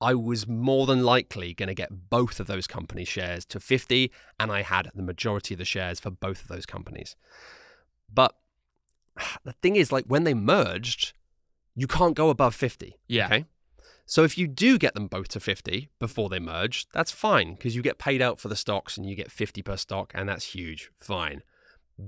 [0.00, 4.10] I was more than likely going to get both of those company shares to 50,
[4.38, 7.16] and I had the majority of the shares for both of those companies.
[8.12, 8.34] But
[9.44, 11.12] the thing is, like when they merged,
[11.74, 12.98] you can't go above 50.
[13.08, 13.26] Yeah.
[13.26, 13.44] Okay.
[14.06, 17.76] So if you do get them both to 50 before they merge, that's fine because
[17.76, 20.46] you get paid out for the stocks and you get 50 per stock, and that's
[20.52, 20.90] huge.
[20.98, 21.42] Fine.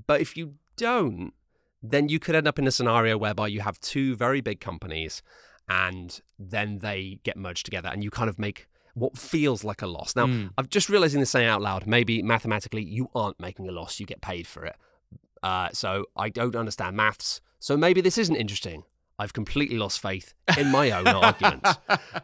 [0.08, 1.32] But if you don't,
[1.80, 5.22] then you could end up in a scenario whereby you have two very big companies
[5.68, 9.86] and then they get merged together and you kind of make what feels like a
[9.86, 10.16] loss.
[10.16, 10.50] Now, Mm.
[10.58, 11.86] I'm just realizing this saying out loud.
[11.86, 14.76] Maybe mathematically you aren't making a loss, you get paid for it.
[15.42, 17.40] Uh, so I don't understand maths.
[17.58, 18.84] So maybe this isn't interesting.
[19.18, 21.66] I've completely lost faith in my own argument.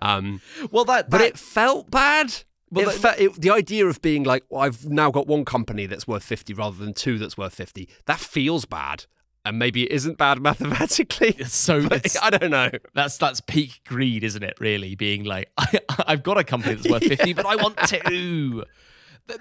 [0.02, 2.34] Um, Well, that, but it felt bad.
[2.70, 5.86] Well, that- fe- it- the idea of being like, well, I've now got one company
[5.86, 9.04] that's worth 50 rather than two that's worth 50, that feels bad.
[9.44, 11.34] And maybe it isn't bad mathematically.
[11.38, 12.70] it's so it's, I don't know.
[12.94, 14.54] that's that's peak greed, isn't it?
[14.60, 18.64] Really, being like, I, I've got a company that's worth fifty, but I want two.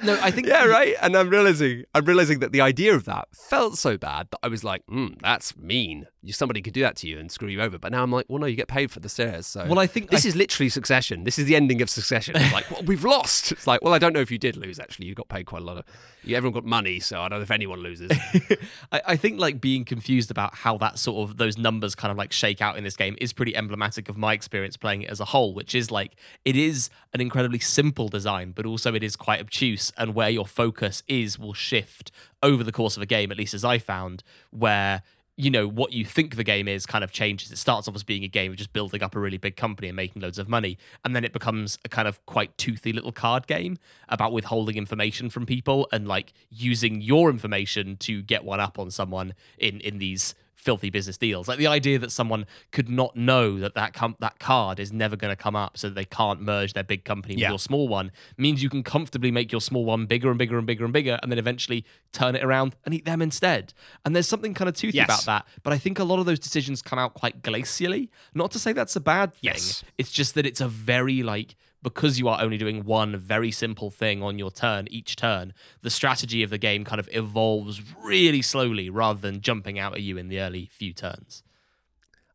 [0.04, 0.96] No, I think Yeah, right.
[1.02, 4.48] And I'm realizing, I'm realizing that the idea of that felt so bad that I
[4.48, 6.08] was like, mm, that's mean.
[6.34, 7.78] Somebody could do that to you and screw you over.
[7.78, 9.48] But now I'm like, well, no, you get paid for the stairs.
[9.48, 11.24] So Well, I think this I- is literally Succession.
[11.24, 12.36] This is the ending of Succession.
[12.36, 13.52] It's like, well, we've lost.
[13.52, 14.80] It's like, well, I don't know if you did lose.
[14.80, 15.86] Actually, you got paid quite a lot of.
[16.24, 18.12] You, everyone got money, so I don't know if anyone loses.
[18.92, 22.18] I, I think like being confused about how that sort of those numbers kind of
[22.18, 25.20] like shake out in this game is pretty emblematic of my experience playing it as
[25.20, 29.16] a whole, which is like it is an incredibly simple design, but also it is
[29.16, 32.12] quite obtuse, and where your focus is will shift
[32.44, 35.02] over the course of a game, at least as I found, where
[35.38, 37.52] you know what you think the game is kind of changes.
[37.52, 39.88] It starts off as being a game of just building up a really big company
[39.88, 43.12] and making loads of money, and then it becomes a kind of quite toothy little
[43.12, 43.78] card game
[44.10, 48.90] about withholding information from people and like using your information to get one up on
[48.90, 51.48] someone in in these filthy business deals.
[51.48, 55.16] Like the idea that someone could not know that that com- that card is never
[55.16, 58.12] going to come up, so they can't merge their big company with your small one,
[58.38, 61.18] means you can comfortably make your small one bigger and bigger and bigger and bigger,
[61.22, 63.74] and then eventually turn it around and eat them instead.
[64.04, 65.06] And there's something kind of toothy Yes.
[65.06, 65.48] about that.
[65.64, 68.10] But I think a lot of those decisions come out quite glacially.
[68.34, 69.40] Not to say that's a bad thing.
[69.44, 69.84] Yes.
[69.98, 71.56] It's just that it's a very like
[71.90, 75.90] because you are only doing one very simple thing on your turn each turn, the
[75.90, 80.18] strategy of the game kind of evolves really slowly rather than jumping out at you
[80.18, 81.44] in the early few turns.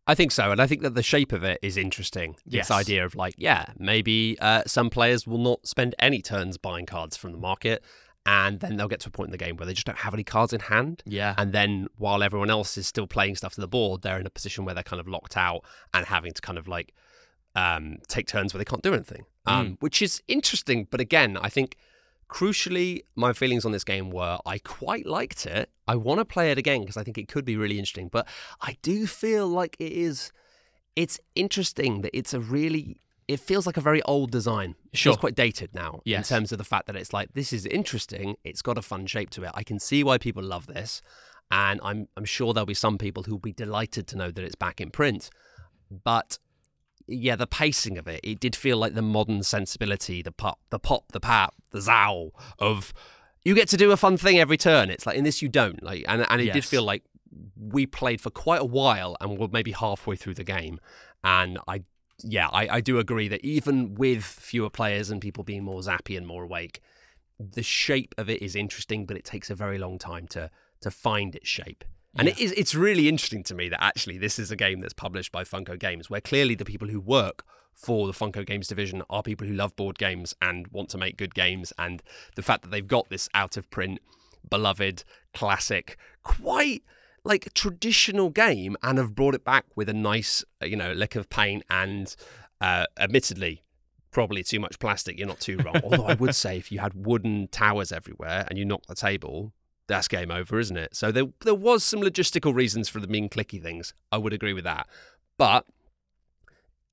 [0.06, 2.34] I think so, and I think that the shape of it is interesting.
[2.44, 2.66] Yes.
[2.66, 6.86] This idea of like, yeah, maybe uh, some players will not spend any turns buying
[6.86, 7.84] cards from the market,
[8.26, 10.14] and then they'll get to a point in the game where they just don't have
[10.14, 11.02] any cards in hand.
[11.06, 11.34] Yeah.
[11.38, 14.30] And then while everyone else is still playing stuff to the board, they're in a
[14.30, 16.94] position where they're kind of locked out and having to kind of like
[17.54, 20.86] um, take turns where they can't do anything, um, which is interesting.
[20.90, 21.76] But again, I think
[22.28, 25.70] crucially, my feelings on this game were I quite liked it.
[25.86, 28.08] I want to play it again because I think it could be really interesting.
[28.08, 28.26] But
[28.60, 30.32] I do feel like it is.
[30.96, 32.98] It's interesting that it's a really.
[33.28, 34.74] It feels like a very old design.
[34.92, 35.12] It Sure.
[35.12, 36.30] feels quite dated now Yes.
[36.30, 38.36] in terms of the fact that it's like this is interesting.
[38.44, 39.50] It's got a fun shape to it.
[39.54, 41.00] I can see why people love this,
[41.50, 44.54] and I'm I'm sure there'll be some people who'll be delighted to know that it's
[44.56, 45.30] back in print.
[45.90, 46.38] But
[47.12, 50.78] yeah, the pacing of it, it did feel like the modern sensibility, the pop, the
[50.78, 52.92] pop, the pap, the zow of
[53.44, 54.90] you get to do a fun thing every turn.
[54.90, 55.82] It's like in this you don't.
[55.82, 57.02] Like and and it did feel like
[57.56, 60.80] we played for quite a while and we're maybe halfway through the game.
[61.24, 61.82] And I
[62.24, 66.16] yeah, I, I do agree that even with fewer players and people being more zappy
[66.16, 66.80] and more awake,
[67.38, 70.90] the shape of it is interesting, but it takes a very long time to to
[70.90, 71.84] find its shape.
[72.16, 74.92] And it is it's really interesting to me that actually this is a game that's
[74.92, 77.44] published by Funko Games, where clearly the people who work
[77.74, 81.16] for the Funko Games division are people who love board games and want to make
[81.16, 81.72] good games.
[81.78, 82.02] And
[82.36, 84.00] the fact that they've got this out of print,
[84.48, 86.82] beloved, classic, quite
[87.24, 91.16] like traditional game and have brought it back with a nice, uh, you know, lick
[91.16, 92.14] of paint and
[92.60, 93.62] uh, admittedly
[94.10, 95.18] probably too much plastic.
[95.18, 95.80] You're not too wrong.
[95.82, 99.52] Although I would say if you had wooden towers everywhere and you knocked the table,
[99.92, 100.96] that's game over, isn't it?
[100.96, 103.94] So there there was some logistical reasons for the mean clicky things.
[104.10, 104.88] I would agree with that,
[105.38, 105.66] but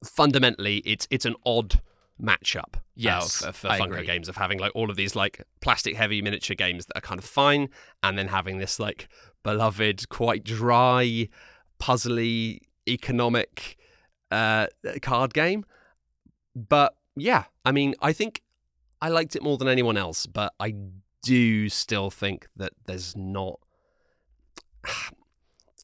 [0.04, 1.82] fundamentally, it's it's an odd
[2.22, 2.76] matchup.
[2.76, 4.06] uh, Yes, for, for Funko agree.
[4.06, 7.20] games of having like all of these like plastic heavy miniature games that are kind
[7.20, 7.70] of fine,
[8.04, 9.08] and then having this like
[9.44, 11.30] beloved, quite dry,
[11.80, 13.78] puzzly, economic
[14.32, 14.68] uh,
[15.02, 15.66] card game.
[16.56, 18.42] But yeah, I mean, I think
[19.02, 20.76] I liked it more than anyone else, but I
[21.22, 23.60] do still think that there's not.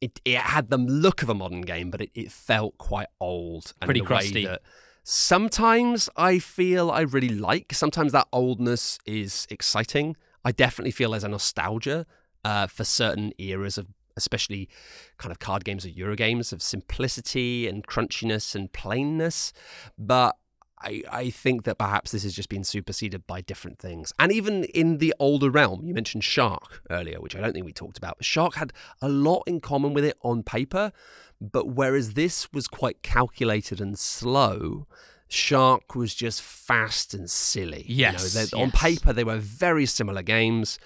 [0.02, 3.74] It, it had the look of a modern game, but it, it felt quite old
[3.80, 4.46] and Pretty in a way crusty.
[4.46, 4.62] that
[5.04, 7.74] sometimes I feel I really like.
[7.74, 10.18] Sometimes that oldness is exciting.
[10.44, 12.06] I definitely feel there's a nostalgia
[12.44, 14.70] uh, for certain eras of especially
[15.18, 19.54] kind of card games or Euro games of simplicity and crunchiness and plainness.
[19.98, 20.36] But
[20.82, 24.12] I, I think that perhaps this has just been superseded by different things.
[24.20, 27.74] And even in the older realm, you mentioned Shark earlier, which I don't think we
[27.74, 28.18] talked about.
[28.24, 30.92] Shark had a lot in common with it on paper,
[31.40, 34.86] but whereas this was quite calculated and slow,
[35.28, 37.86] Shark was just fast and silly.
[37.88, 38.82] Yes, you know, on yes.
[38.82, 40.78] paper they were very similar games,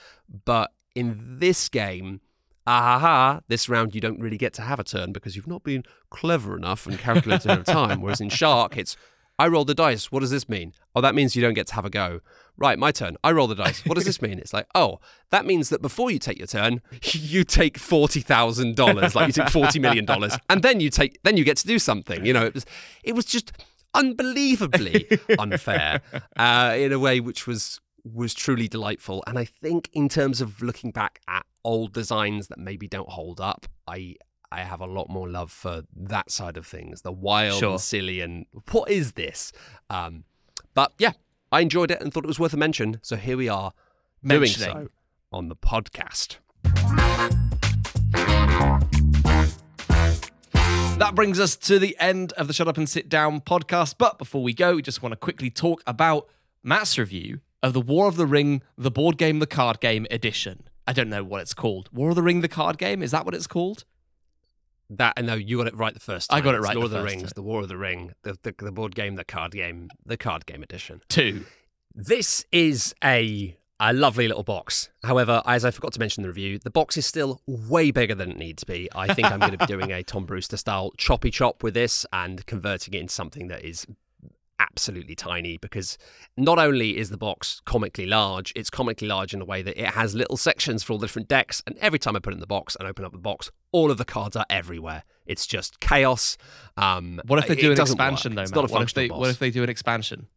[0.45, 2.21] but in this game,
[2.65, 5.83] ahaha, this round you don't really get to have a turn because you've not been
[6.09, 8.01] clever enough and calculated enough time.
[8.01, 8.95] Whereas in Shark, it's
[9.39, 10.11] I roll the dice.
[10.11, 10.73] What does this mean?
[10.93, 12.19] Oh, that means you don't get to have a go.
[12.57, 13.15] Right, my turn.
[13.23, 13.85] I roll the dice.
[13.85, 14.37] What does this mean?
[14.37, 16.81] It's like, oh, that means that before you take your turn,
[17.13, 21.23] you take forty thousand dollars, like you take forty million dollars, and then you take,
[21.23, 22.25] then you get to do something.
[22.25, 22.65] You know, it was,
[23.03, 23.53] it was just
[23.93, 25.07] unbelievably
[25.39, 26.01] unfair
[26.37, 29.23] uh, in a way which was was truly delightful.
[29.25, 33.39] And I think in terms of looking back at old designs that maybe don't hold
[33.39, 34.15] up, I
[34.51, 37.71] I have a lot more love for that side of things, the wild Sure.
[37.71, 39.51] and silly and what is this?
[39.89, 40.23] Um,
[40.73, 41.11] but yeah,
[41.51, 42.99] I enjoyed it and thought it was worth a mention.
[43.03, 43.73] So here we are
[44.25, 44.87] doing so
[45.31, 46.37] on the podcast.
[50.97, 53.95] That brings us to the end of the Shut Up and Sit Down podcast.
[53.97, 56.27] But before we go, we just want to quickly talk about
[56.63, 60.63] Matt's review of the War of the Ring, the board game, the card game edition.
[60.87, 61.89] I don't know what it's called.
[61.93, 63.01] War of the Ring, the card game?
[63.03, 63.85] Is that what it's called?
[64.91, 66.37] That I know you got it right the first time.
[66.39, 67.31] I got it right Lord the of the Rings, time.
[67.35, 70.45] the War of the Ring, the, the the board game, the card game, the card
[70.45, 71.01] game edition.
[71.09, 71.45] Two.
[71.93, 74.89] This is a a lovely little box.
[75.03, 78.13] However, as I forgot to mention in the review, the box is still way bigger
[78.13, 78.89] than it needs to be.
[78.93, 82.05] I think I'm going to be doing a Tom Brewster style choppy chop with this
[82.11, 83.87] and converting it into something that is
[84.59, 85.97] absolutely tiny because
[86.37, 89.87] not only is the box comically large, it's comically large in a way that it
[89.87, 91.63] has little sections for all the different decks.
[91.65, 93.89] And every time I put it in the box and open up the box, all
[93.91, 95.03] of the cards are everywhere.
[95.25, 96.37] It's just chaos.
[96.77, 98.35] Um, What if they do an expansion, work.
[98.35, 98.55] though, It's Matt?
[98.63, 100.27] not a what, if they, what if they do an expansion?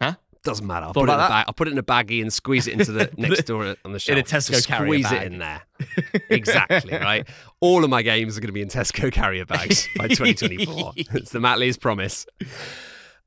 [0.00, 0.14] Huh?
[0.42, 0.84] Doesn't matter.
[0.84, 1.44] I'll Thought put, it in a bag.
[1.48, 3.98] I'll put it in a baggie and squeeze it into the next door on the
[3.98, 4.18] shelf.
[4.18, 5.22] In a Tesco carrier Squeeze bag.
[5.22, 5.62] it in there.
[6.28, 7.26] exactly, right?
[7.60, 10.92] All of my games are going to be in Tesco carrier bags by 2024.
[10.96, 12.26] it's the Matt Lees' promise.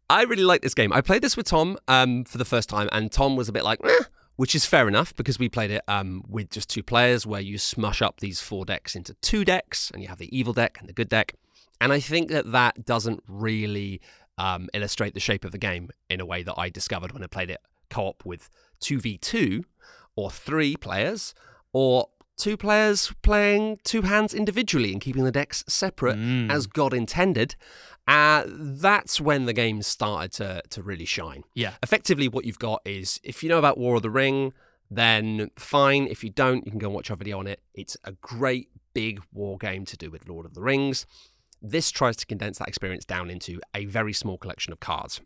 [0.10, 0.94] I really like this game.
[0.94, 3.64] I played this with Tom um, for the first time, and Tom was a bit
[3.64, 3.92] like, "Meh,"
[4.38, 7.58] which is fair enough because we played it um, with just two players where you
[7.58, 10.88] smush up these four decks into two decks, and you have the evil deck and
[10.88, 11.34] the good deck.
[11.82, 14.00] And I think that that doesn't really
[14.38, 17.28] um, illustrate the shape of the game in a way that I discovered when I
[17.28, 18.50] played it co op with
[18.82, 19.64] 2v2
[20.16, 21.34] or three players
[21.74, 26.52] or two players playing two hands individually and keeping the decks separate Mm.
[26.52, 27.56] as God intended.
[28.08, 31.44] Uh, that's when the game started to, to really shine.
[31.54, 31.74] Yeah.
[31.84, 34.54] Effectively, what you've got is if you know about War of the Ring,
[34.90, 36.08] then fine.
[36.08, 37.60] If you don't, you can go and watch our video on it.
[37.74, 41.06] It's a great big war game to do with Lord of the Rings.
[41.62, 45.20] This tries to condense that experience down into a very small collection of cards.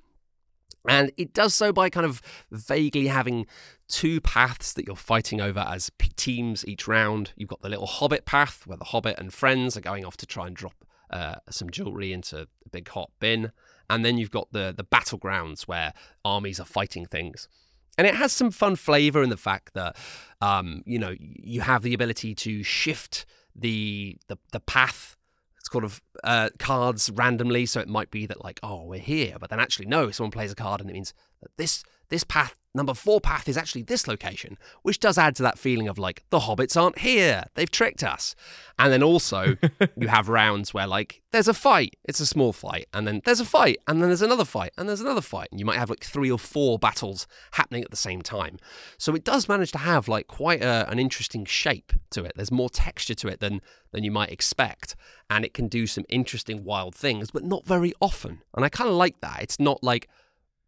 [0.88, 3.46] And it does so by kind of vaguely having
[3.88, 7.34] two paths that you're fighting over as teams each round.
[7.36, 10.26] You've got the little Hobbit path where the Hobbit and friends are going off to
[10.26, 10.74] try and drop
[11.12, 13.52] uh, some jewelry into a big hot bin.
[13.90, 15.94] And then you've got the, the battlegrounds where
[16.24, 17.50] armies are fighting things.
[17.98, 19.98] And it has some fun flavor in the fact that,
[20.40, 25.18] um, you know, you have the ability to shift the the, the path
[25.62, 27.68] it's kind of uh, cards randomly.
[27.68, 30.52] So it might be that like, oh, we're here, but then actually no, someone plays
[30.52, 34.08] a card and it means that this this path number four path is actually this
[34.08, 38.04] location, which does add to that feeling of like the hobbits aren't here, they've tricked
[38.04, 38.36] us.
[38.80, 39.58] And then also
[39.98, 43.40] you have rounds where like there's a fight, it's a small fight, and then there's
[43.40, 45.90] a fight, and then there's another fight, and there's another fight, and you might have
[45.90, 48.58] like three or four battles happening at the same time.
[48.98, 52.34] So it does manage to have like quite a, an interesting shape to it.
[52.36, 53.62] There's more texture to it than
[53.92, 54.96] than you might expect,
[55.30, 58.42] and it can do some interesting wild things, but not very often.
[58.56, 59.42] And I kind of like that.
[59.42, 60.10] It's not like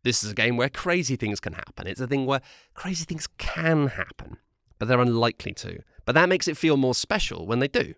[0.03, 1.87] this is a game where crazy things can happen.
[1.87, 2.41] It's a thing where
[2.73, 4.37] crazy things can happen,
[4.79, 5.79] but they're unlikely to.
[6.05, 7.93] But that makes it feel more special when they do.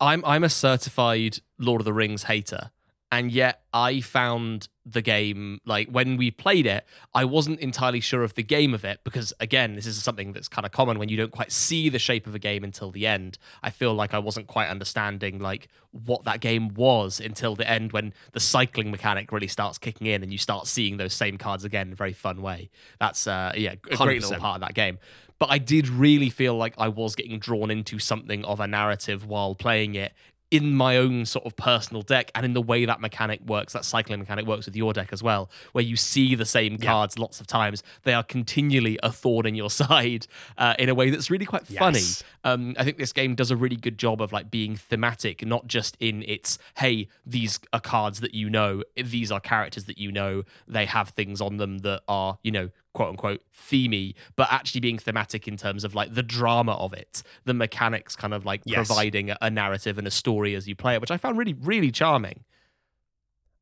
[0.00, 2.70] I'm I'm a certified Lord of the Rings hater,
[3.10, 8.22] and yet I found the game like when we played it, I wasn't entirely sure
[8.22, 11.08] of the game of it because again, this is something that's kind of common when
[11.08, 13.36] you don't quite see the shape of a game until the end.
[13.64, 17.92] I feel like I wasn't quite understanding like what that game was until the end
[17.92, 21.64] when the cycling mechanic really starts kicking in and you start seeing those same cards
[21.64, 22.70] again in a very fun way.
[23.00, 24.38] That's uh yeah, a great little 100%.
[24.38, 24.98] part of that game.
[25.38, 29.26] But I did really feel like I was getting drawn into something of a narrative
[29.26, 30.12] while playing it
[30.50, 33.84] in my own sort of personal deck and in the way that mechanic works, that
[33.84, 37.40] cycling mechanic works with your deck as well, where you see the same cards lots
[37.40, 37.82] of times.
[38.04, 40.26] They are continually a thorn in your side
[40.56, 41.98] uh, in a way that's really quite funny.
[41.98, 42.22] Yes.
[42.44, 45.66] Um, I think this game does a really good job of like being thematic, not
[45.66, 50.12] just in its hey, these are cards that you know, these are characters that you
[50.12, 54.80] know, they have things on them that are you know quote unquote themey, but actually
[54.80, 58.62] being thematic in terms of like the drama of it, the mechanics kind of like
[58.64, 58.86] Yes.
[58.86, 61.52] providing a, a narrative and a story as you play it, which I found really,
[61.54, 62.44] really charming.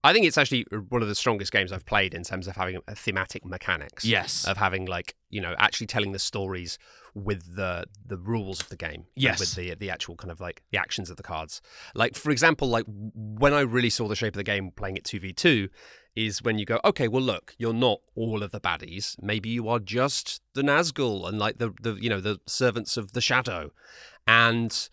[0.05, 2.79] I think it's actually one of the strongest games I've played in terms of having
[2.87, 4.05] a thematic mechanics.
[4.05, 4.47] Yes.
[4.47, 6.79] Of having like you know actually telling the stories
[7.15, 9.07] with the the rules of the game.
[9.17, 9.41] Yes.
[9.41, 11.63] With the the actual kind of like the actions of the cards.
[11.95, 15.05] Like for example, like when I really saw the shape of the game playing it
[15.05, 15.71] two v two,
[16.15, 19.17] is when you go, okay, well look, you're not all of the baddies.
[19.23, 23.13] Maybe you are just the Nazgul and like the the you know the servants of
[23.13, 23.71] the shadow,
[24.27, 24.89] and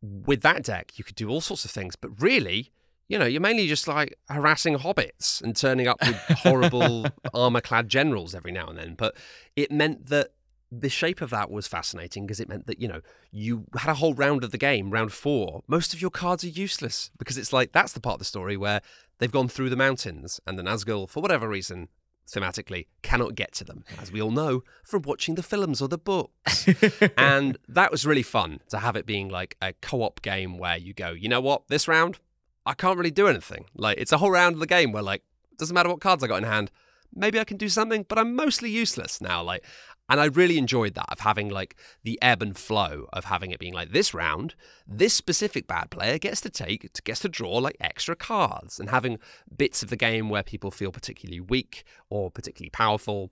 [0.00, 1.96] with that deck you could do all sorts of things.
[1.96, 2.72] But really,
[3.08, 7.88] you know, you're mainly just like harassing hobbits and turning up with horrible armor clad
[7.88, 8.94] generals every now and then.
[8.94, 9.16] But
[9.56, 10.32] it meant that
[10.70, 13.00] the shape of that was fascinating because it meant that, you know,
[13.30, 15.62] you had a whole round of the game, round four.
[15.66, 18.56] Most of your cards are useless because it's like that's the part of the story
[18.56, 18.80] where
[19.18, 21.88] they've gone through the mountains and the Nazgul, for whatever reason,
[22.26, 25.98] thematically, cannot get to them, as we all know from watching the films or the
[25.98, 26.66] books
[27.18, 30.94] and that was really fun to have it being like a co-op game where you
[30.94, 32.18] go, you know what, this round
[32.66, 33.66] I can't really do anything.
[33.74, 35.22] Like it's a whole round of the game where like
[35.58, 36.70] doesn't matter what cards I got in hand,
[37.14, 39.42] maybe I can do something, but I'm mostly useless now.
[39.42, 39.64] Like,
[40.08, 43.58] and I really enjoyed that of having like the ebb and flow of having it
[43.58, 44.54] being like this round,
[44.86, 49.18] this specific bad player gets to take gets to draw like extra cards and having
[49.56, 53.30] bits of the game where people feel particularly weak or particularly powerful,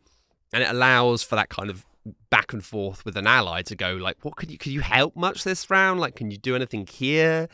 [0.53, 1.85] and it allows for that kind of
[2.31, 5.15] back and forth with an ally to go like, what could you could you help
[5.15, 6.01] much this round?
[6.01, 7.49] Like, can you do anything here?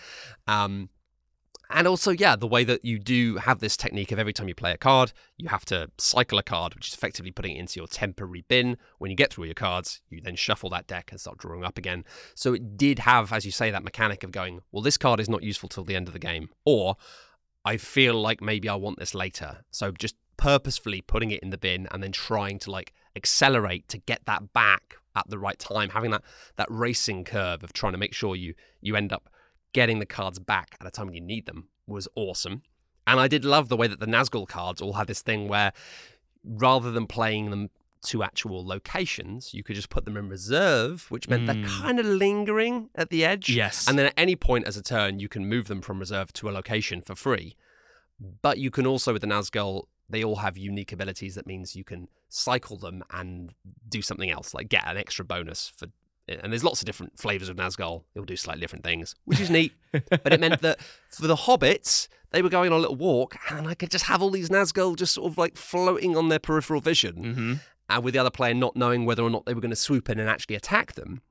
[0.46, 0.90] Um,
[1.70, 4.54] and also, yeah, the way that you do have this technique of every time you
[4.54, 7.78] play a card, you have to cycle a card, which is effectively putting it into
[7.78, 8.78] your temporary bin.
[8.98, 11.64] When you get through all your cards, you then shuffle that deck and start drawing
[11.64, 12.04] up again.
[12.34, 15.28] So it did have, as you say, that mechanic of going, well, this card is
[15.28, 16.96] not useful till the end of the game, or
[17.64, 19.58] I feel like maybe I want this later.
[19.70, 23.98] So just purposefully putting it in the bin and then trying to like accelerate to
[23.98, 26.22] get that back at the right time, having that
[26.56, 29.28] that racing curve of trying to make sure you you end up
[29.80, 32.62] getting the cards back at a time when you need them was awesome.
[33.06, 35.72] And I did love the way that the Nazgul cards all had this thing where
[36.44, 37.70] rather than playing them
[38.10, 41.80] to actual locations, you could just put them in reserve, which meant they're Mm.
[41.82, 43.48] kind of lingering at the edge.
[43.50, 43.88] Yes.
[43.88, 46.48] And then at any point as a turn, you can move them from reserve to
[46.48, 47.56] a location for free.
[48.42, 51.84] But you can also, with the Nazgul, they all have unique abilities that means you
[51.84, 53.52] can cycle them and
[53.88, 55.88] do something else, like get an extra bonus for.
[56.28, 58.04] And there's lots of different flavors of Nazgul.
[58.14, 59.72] They'll do slightly different things, which is neat.
[59.92, 63.66] but it meant that for the hobbits, they were going on a little walk, and
[63.66, 66.80] I could just have all these Nazgul just sort of like floating on their peripheral
[66.80, 67.54] vision mm-hmm.
[67.88, 70.10] and with the other player not knowing whether or not they were going to swoop
[70.10, 71.22] in and actually attack them,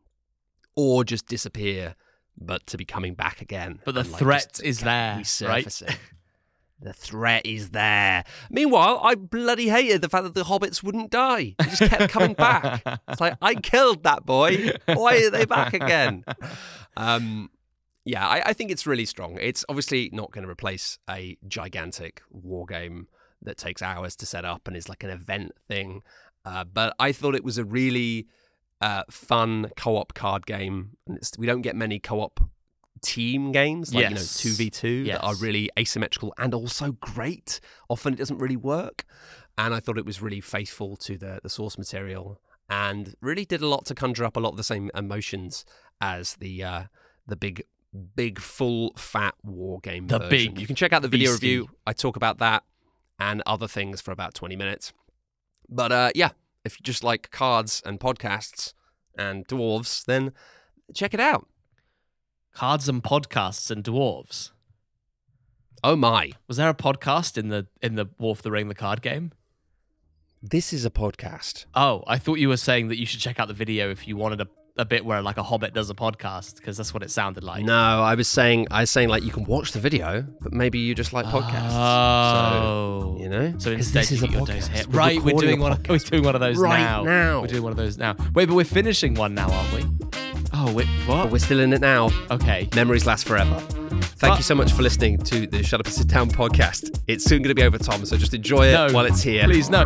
[0.75, 1.95] or just disappear,
[2.35, 3.79] but to be coming back again.
[3.85, 5.81] But the and, like, threat is there, right?
[6.79, 8.23] The threat is there.
[8.51, 11.55] Meanwhile, I bloody hated the fact that the hobbits wouldn't die.
[11.57, 12.83] They just kept coming back.
[13.07, 14.71] It's like I killed that boy.
[14.85, 16.23] Why are they back again?
[16.95, 17.49] Um,
[18.05, 19.37] yeah, I, I think it's really strong.
[19.41, 23.07] It's obviously not going to replace a gigantic war game
[23.41, 26.01] that takes hours to set up and is like an event thing.
[26.45, 28.27] Uh, but I thought it was a really
[28.81, 30.91] uh, fun co-op card game.
[31.37, 32.39] We don't get many co-op
[33.01, 34.11] team games like Yes.
[34.11, 37.59] you know two v two that are really asymmetrical and also great.
[37.89, 39.05] Often it doesn't really work,
[39.57, 42.39] and I thought it was really faithful to the the source material
[42.69, 45.63] and really did a lot to conjure up a lot of the same emotions
[46.01, 46.83] as the uh,
[47.25, 47.63] the big
[48.15, 50.29] big full fat war game The version.
[50.53, 51.47] big you can check out the video beastie.
[51.59, 52.63] review i talk about that
[53.17, 54.91] and other things for about 20 minutes
[55.69, 56.31] but uh, yeah
[56.65, 58.73] if you just like cards and podcasts
[59.17, 60.33] and dwarves then
[60.93, 61.47] check it out
[62.57, 64.49] Cards and podcasts and dwarves.
[65.83, 68.73] oh my Was there a podcast in the in the War of the Ring the
[68.73, 69.31] card game?
[70.41, 73.47] this is a podcast Oh, I thought you were saying that you should check out
[73.47, 76.55] the video if you wanted a, a bit where like a hobbit does a podcast
[76.55, 77.63] because that's what it sounded like.
[77.63, 80.79] no i was saying i was saying like you can watch the video but maybe
[80.79, 83.17] you just like podcasts Oh.
[83.17, 84.71] so you know So instead, this you is a get your day's podcast.
[84.77, 84.87] hit.
[84.87, 85.73] We're Right, we're doing one.
[85.73, 87.03] Of, we're doing one of those Right now.
[87.03, 87.41] now.
[87.41, 88.15] We're doing one of those now.
[88.33, 90.06] Wait, but we're finishing one now, aren't we?
[90.59, 91.31] Oh, wait, but what?
[91.31, 92.67] we're still in it now Okay.
[92.75, 93.59] Memories last forever.
[93.59, 96.99] Thank But- you so much for listening to the Shut Up and Sit Down podcast.
[97.07, 99.43] It's soon going to be over, Tom, so just enjoy it No, while it's here.
[99.43, 99.83] Please no.